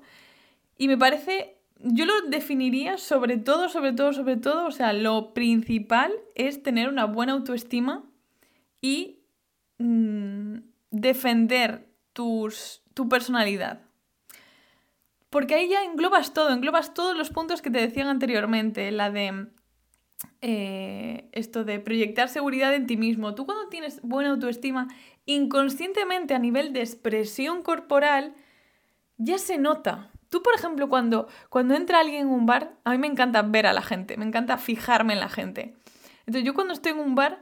Y 0.78 0.88
me 0.88 0.98
parece, 0.98 1.58
yo 1.80 2.06
lo 2.06 2.14
definiría 2.30 2.98
sobre 2.98 3.38
todo, 3.38 3.70
sobre 3.70 3.94
todo, 3.94 4.14
sobre 4.14 4.38
todo, 4.38 4.68
o 4.68 4.72
sea, 4.72 4.94
lo 4.94 5.34
principal 5.34 6.14
es 6.36 6.64
tener 6.64 6.88
una 6.88 7.06
buena 7.06 7.34
autoestima 7.34 8.04
y 8.82 9.23
Mm, 9.86 10.60
defender 10.92 11.90
tus, 12.14 12.82
tu 12.94 13.10
personalidad. 13.10 13.82
Porque 15.30 15.56
ahí 15.56 15.68
ya 15.68 15.84
englobas 15.84 16.34
todo, 16.34 16.52
englobas 16.52 16.94
todos 16.94 17.18
los 17.18 17.32
puntos 17.32 17.62
que 17.62 17.70
te 17.70 17.80
decían 17.80 18.08
anteriormente, 18.08 18.90
la 18.92 19.12
de 19.12 19.48
eh, 20.40 21.28
esto 21.34 21.66
de 21.66 21.82
proyectar 21.82 22.30
seguridad 22.30 22.74
en 22.74 22.88
ti 22.88 22.96
mismo. 22.96 23.36
Tú 23.36 23.46
cuando 23.46 23.68
tienes 23.68 24.02
buena 24.04 24.30
autoestima, 24.30 24.88
inconscientemente 25.26 26.34
a 26.34 26.40
nivel 26.40 26.72
de 26.72 26.80
expresión 26.80 27.62
corporal, 27.62 28.36
ya 29.18 29.38
se 29.38 29.58
nota. 29.58 30.12
Tú, 30.30 30.42
por 30.42 30.56
ejemplo, 30.56 30.88
cuando, 30.88 31.28
cuando 31.50 31.76
entra 31.76 32.00
alguien 32.00 32.22
en 32.22 32.28
un 32.30 32.46
bar, 32.46 32.78
a 32.86 32.92
mí 32.92 33.00
me 33.00 33.08
encanta 33.08 33.42
ver 33.42 33.68
a 33.68 33.74
la 33.74 33.82
gente, 33.82 34.16
me 34.16 34.24
encanta 34.24 34.58
fijarme 34.58 35.12
en 35.12 35.20
la 35.20 35.30
gente. 35.30 35.76
Entonces 36.20 36.46
yo 36.46 36.54
cuando 36.54 36.72
estoy 36.72 36.94
en 36.94 37.00
un 37.00 37.16
bar, 37.16 37.42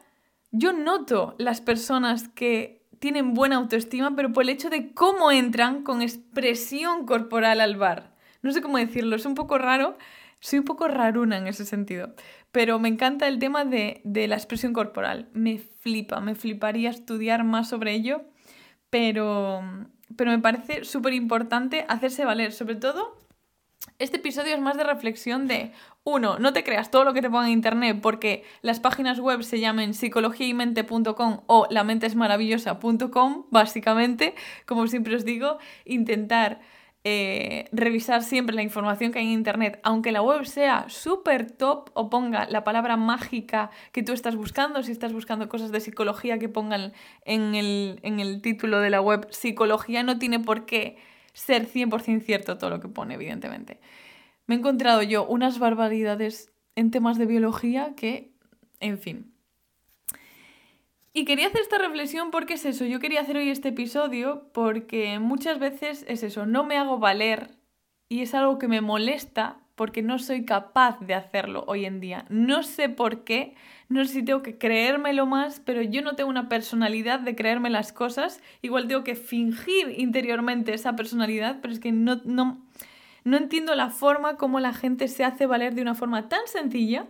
yo 0.51 0.73
noto 0.73 1.35
las 1.37 1.61
personas 1.61 2.27
que 2.29 2.81
tienen 2.99 3.33
buena 3.33 3.55
autoestima, 3.55 4.15
pero 4.15 4.31
por 4.31 4.43
el 4.43 4.49
hecho 4.49 4.69
de 4.69 4.93
cómo 4.93 5.31
entran 5.31 5.83
con 5.83 6.01
expresión 6.01 7.05
corporal 7.05 7.61
al 7.61 7.77
bar. 7.77 8.15
No 8.41 8.51
sé 8.51 8.61
cómo 8.61 8.77
decirlo, 8.77 9.15
es 9.15 9.25
un 9.25 9.35
poco 9.35 9.57
raro, 9.57 9.97
soy 10.39 10.59
un 10.59 10.65
poco 10.65 10.87
raruna 10.87 11.37
en 11.37 11.47
ese 11.47 11.65
sentido. 11.65 12.13
Pero 12.51 12.79
me 12.79 12.89
encanta 12.89 13.27
el 13.27 13.39
tema 13.39 13.65
de, 13.65 14.01
de 14.03 14.27
la 14.27 14.35
expresión 14.35 14.73
corporal. 14.73 15.29
Me 15.33 15.57
flipa, 15.57 16.19
me 16.19 16.35
fliparía 16.35 16.89
estudiar 16.89 17.43
más 17.43 17.69
sobre 17.69 17.93
ello. 17.93 18.23
Pero, 18.89 19.61
pero 20.17 20.31
me 20.31 20.39
parece 20.39 20.83
súper 20.83 21.13
importante 21.13 21.85
hacerse 21.87 22.25
valer, 22.25 22.51
sobre 22.51 22.75
todo 22.75 23.20
este 23.99 24.17
episodio 24.17 24.53
es 24.53 24.61
más 24.61 24.77
de 24.77 24.83
reflexión 24.83 25.47
de, 25.47 25.71
uno, 26.03 26.39
no 26.39 26.53
te 26.53 26.63
creas 26.63 26.91
todo 26.91 27.03
lo 27.03 27.13
que 27.13 27.21
te 27.21 27.29
ponga 27.29 27.45
en 27.45 27.53
internet 27.53 27.99
porque 28.01 28.43
las 28.61 28.79
páginas 28.79 29.19
web 29.19 29.43
se 29.43 29.59
llamen 29.59 29.93
psicologiaymente.com 29.93 31.41
o 31.47 31.67
lamentesmaravillosa.com, 31.69 33.45
básicamente, 33.51 34.35
como 34.65 34.87
siempre 34.87 35.15
os 35.15 35.25
digo, 35.25 35.57
intentar 35.85 36.59
eh, 37.03 37.65
revisar 37.71 38.21
siempre 38.23 38.55
la 38.55 38.61
información 38.61 39.11
que 39.11 39.19
hay 39.19 39.25
en 39.25 39.31
internet, 39.31 39.79
aunque 39.83 40.11
la 40.11 40.21
web 40.21 40.45
sea 40.45 40.85
súper 40.87 41.49
top 41.49 41.89
o 41.93 42.11
ponga 42.11 42.47
la 42.47 42.63
palabra 42.63 42.97
mágica 42.97 43.71
que 43.91 44.03
tú 44.03 44.13
estás 44.13 44.35
buscando, 44.35 44.83
si 44.83 44.91
estás 44.91 45.11
buscando 45.11 45.49
cosas 45.49 45.71
de 45.71 45.79
psicología 45.79 46.37
que 46.37 46.49
pongan 46.49 46.93
en 47.25 47.55
el, 47.55 47.99
en 48.03 48.19
el 48.19 48.41
título 48.41 48.79
de 48.79 48.91
la 48.91 49.01
web 49.01 49.27
psicología, 49.31 50.03
no 50.03 50.19
tiene 50.19 50.39
por 50.39 50.65
qué 50.67 50.97
ser 51.33 51.67
100% 51.67 52.21
cierto 52.21 52.57
todo 52.57 52.69
lo 52.69 52.79
que 52.79 52.87
pone, 52.87 53.15
evidentemente. 53.15 53.79
Me 54.47 54.55
he 54.55 54.57
encontrado 54.57 55.01
yo 55.03 55.25
unas 55.25 55.59
barbaridades 55.59 56.51
en 56.75 56.91
temas 56.91 57.17
de 57.17 57.25
biología 57.25 57.93
que, 57.95 58.33
en 58.79 58.97
fin. 58.97 59.33
Y 61.13 61.25
quería 61.25 61.47
hacer 61.47 61.61
esta 61.61 61.77
reflexión 61.77 62.31
porque 62.31 62.53
es 62.53 62.65
eso, 62.65 62.85
yo 62.85 62.99
quería 62.99 63.21
hacer 63.21 63.35
hoy 63.35 63.49
este 63.49 63.69
episodio 63.69 64.49
porque 64.53 65.19
muchas 65.19 65.59
veces 65.59 66.05
es 66.07 66.23
eso, 66.23 66.45
no 66.45 66.63
me 66.63 66.77
hago 66.77 66.99
valer 66.99 67.49
y 68.07 68.21
es 68.21 68.33
algo 68.33 68.57
que 68.59 68.69
me 68.69 68.79
molesta 68.79 69.60
porque 69.81 70.03
no 70.03 70.19
soy 70.19 70.45
capaz 70.45 70.99
de 70.99 71.15
hacerlo 71.15 71.63
hoy 71.65 71.85
en 71.85 71.99
día. 71.99 72.25
No 72.29 72.61
sé 72.61 72.87
por 72.87 73.23
qué, 73.23 73.55
no 73.89 74.05
sé 74.05 74.13
si 74.13 74.23
tengo 74.23 74.43
que 74.43 74.59
creérmelo 74.59 75.25
más, 75.25 75.59
pero 75.59 75.81
yo 75.81 76.03
no 76.03 76.15
tengo 76.15 76.29
una 76.29 76.49
personalidad 76.49 77.19
de 77.19 77.35
creerme 77.35 77.71
las 77.71 77.91
cosas. 77.91 78.43
Igual 78.61 78.87
tengo 78.87 79.03
que 79.03 79.15
fingir 79.15 79.95
interiormente 79.97 80.75
esa 80.75 80.95
personalidad, 80.95 81.61
pero 81.63 81.73
es 81.73 81.79
que 81.79 81.91
no, 81.91 82.21
no, 82.25 82.63
no 83.23 83.37
entiendo 83.37 83.73
la 83.73 83.89
forma 83.89 84.37
como 84.37 84.59
la 84.59 84.71
gente 84.71 85.07
se 85.07 85.23
hace 85.23 85.47
valer 85.47 85.73
de 85.73 85.81
una 85.81 85.95
forma 85.95 86.29
tan 86.29 86.45
sencilla, 86.45 87.07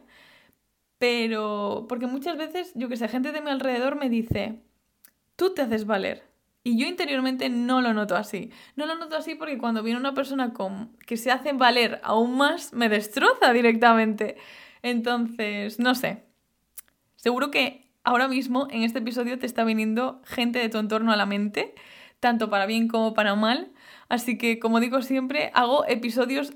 pero 0.98 1.88
porque 1.90 2.08
muchas 2.08 2.38
veces, 2.38 2.72
yo 2.74 2.88
que 2.88 2.96
sé, 2.96 3.10
gente 3.10 3.34
de 3.34 3.42
mi 3.42 3.50
alrededor 3.50 3.98
me 3.98 4.10
dice, 4.10 4.62
tú 5.36 5.54
te 5.54 5.64
haces 5.64 5.86
valer. 5.86 6.31
Y 6.64 6.78
yo 6.78 6.88
interiormente 6.88 7.50
no 7.50 7.82
lo 7.82 7.94
noto 7.94 8.16
así. 8.16 8.52
No 8.76 8.86
lo 8.86 8.96
noto 8.96 9.16
así 9.16 9.36
porque 9.36 9.58
cuando 9.58 9.82
viene 9.82 10.00
una 10.00 10.14
persona 10.14 10.54
con... 10.54 10.96
que 11.08 11.18
se 11.18 11.32
hace 11.32 11.54
valer 11.54 12.00
aún 12.04 12.38
más, 12.38 12.74
me 12.74 12.88
destroza 12.88 13.52
directamente. 13.52 14.38
Entonces, 14.84 15.80
no 15.80 15.96
sé. 15.96 16.24
Seguro 17.16 17.50
que 17.50 17.90
ahora 18.04 18.28
mismo 18.28 18.68
en 18.70 18.84
este 18.84 19.00
episodio 19.00 19.40
te 19.40 19.46
está 19.46 19.64
viniendo 19.64 20.22
gente 20.26 20.60
de 20.60 20.70
tu 20.70 20.78
entorno 20.78 21.12
a 21.12 21.16
la 21.16 21.26
mente, 21.26 21.74
tanto 22.20 22.50
para 22.50 22.68
bien 22.68 22.88
como 22.88 23.14
para 23.14 23.36
mal. 23.36 23.71
Así 24.12 24.38
que, 24.38 24.60
como 24.60 24.82
digo 24.82 25.02
siempre, 25.04 25.52
hago 25.54 25.86
episodios 25.88 26.52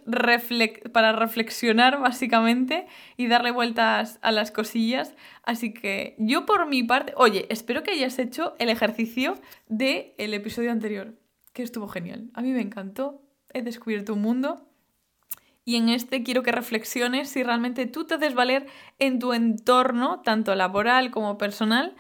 para 0.91 1.13
reflexionar 1.13 2.01
básicamente 2.01 2.85
y 3.15 3.27
darle 3.27 3.51
vueltas 3.51 4.19
a 4.21 4.33
las 4.33 4.51
cosillas. 4.51 5.15
Así 5.41 5.73
que 5.73 6.17
yo 6.19 6.45
por 6.45 6.67
mi 6.67 6.83
parte, 6.83 7.13
oye, 7.15 7.45
espero 7.49 7.81
que 7.81 7.91
hayas 7.91 8.19
hecho 8.19 8.55
el 8.59 8.67
ejercicio 8.67 9.35
del 9.69 10.11
el 10.17 10.33
episodio 10.33 10.69
anterior, 10.69 11.17
que 11.53 11.63
estuvo 11.63 11.87
genial. 11.87 12.29
A 12.33 12.41
mí 12.41 12.51
me 12.51 12.59
encantó, 12.59 13.21
he 13.53 13.61
descubierto 13.61 14.15
un 14.15 14.21
mundo. 14.21 14.67
Y 15.63 15.77
en 15.77 15.87
este 15.87 16.23
quiero 16.23 16.43
que 16.43 16.51
reflexiones 16.51 17.29
si 17.29 17.41
realmente 17.41 17.85
tú 17.85 18.03
te 18.03 18.15
haces 18.15 18.33
valer 18.33 18.65
en 18.99 19.17
tu 19.17 19.31
entorno, 19.31 20.19
tanto 20.25 20.55
laboral 20.55 21.09
como 21.09 21.37
personal. 21.37 21.95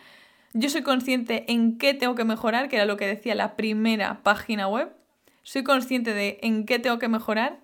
Yo 0.51 0.69
soy 0.69 0.81
consciente 0.81 1.49
en 1.49 1.77
qué 1.77 1.93
tengo 1.93 2.15
que 2.15 2.25
mejorar, 2.25 2.67
que 2.67 2.75
era 2.75 2.83
lo 2.83 2.97
que 2.97 3.07
decía 3.07 3.35
la 3.35 3.55
primera 3.55 4.21
página 4.21 4.67
web 4.67 4.91
soy 5.45 5.63
consciente 5.63 6.13
de 6.13 6.39
en 6.41 6.65
qué 6.65 6.79
tengo 6.79 6.99
que 6.99 7.07
mejorar 7.07 7.61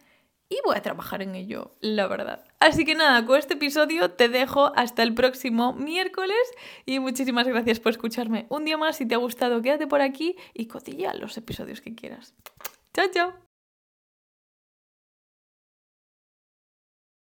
y 0.47 0.57
voy 0.65 0.75
a 0.75 0.81
trabajar 0.81 1.21
en 1.21 1.33
ello, 1.35 1.71
la 1.79 2.07
verdad. 2.07 2.43
Así 2.59 2.85
que 2.85 2.93
nada, 2.93 3.25
con 3.25 3.39
este 3.39 3.55
episodio 3.55 4.11
te 4.11 4.29
dejo 4.29 4.71
hasta 4.75 5.01
el 5.01 5.13
próximo 5.13 5.73
miércoles 5.73 6.37
y 6.85 6.99
muchísimas 6.99 7.47
gracias 7.47 7.79
por 7.79 7.91
escucharme 7.91 8.45
un 8.49 8.65
día 8.65 8.77
más. 8.77 8.97
Si 8.97 9.05
te 9.05 9.15
ha 9.15 9.17
gustado, 9.17 9.61
quédate 9.61 9.87
por 9.87 10.01
aquí 10.01 10.35
y 10.53 10.67
cotilla 10.67 11.13
los 11.13 11.37
episodios 11.37 11.81
que 11.81 11.95
quieras. 11.95 12.35
Chao, 12.93 13.07
chao. 13.11 13.50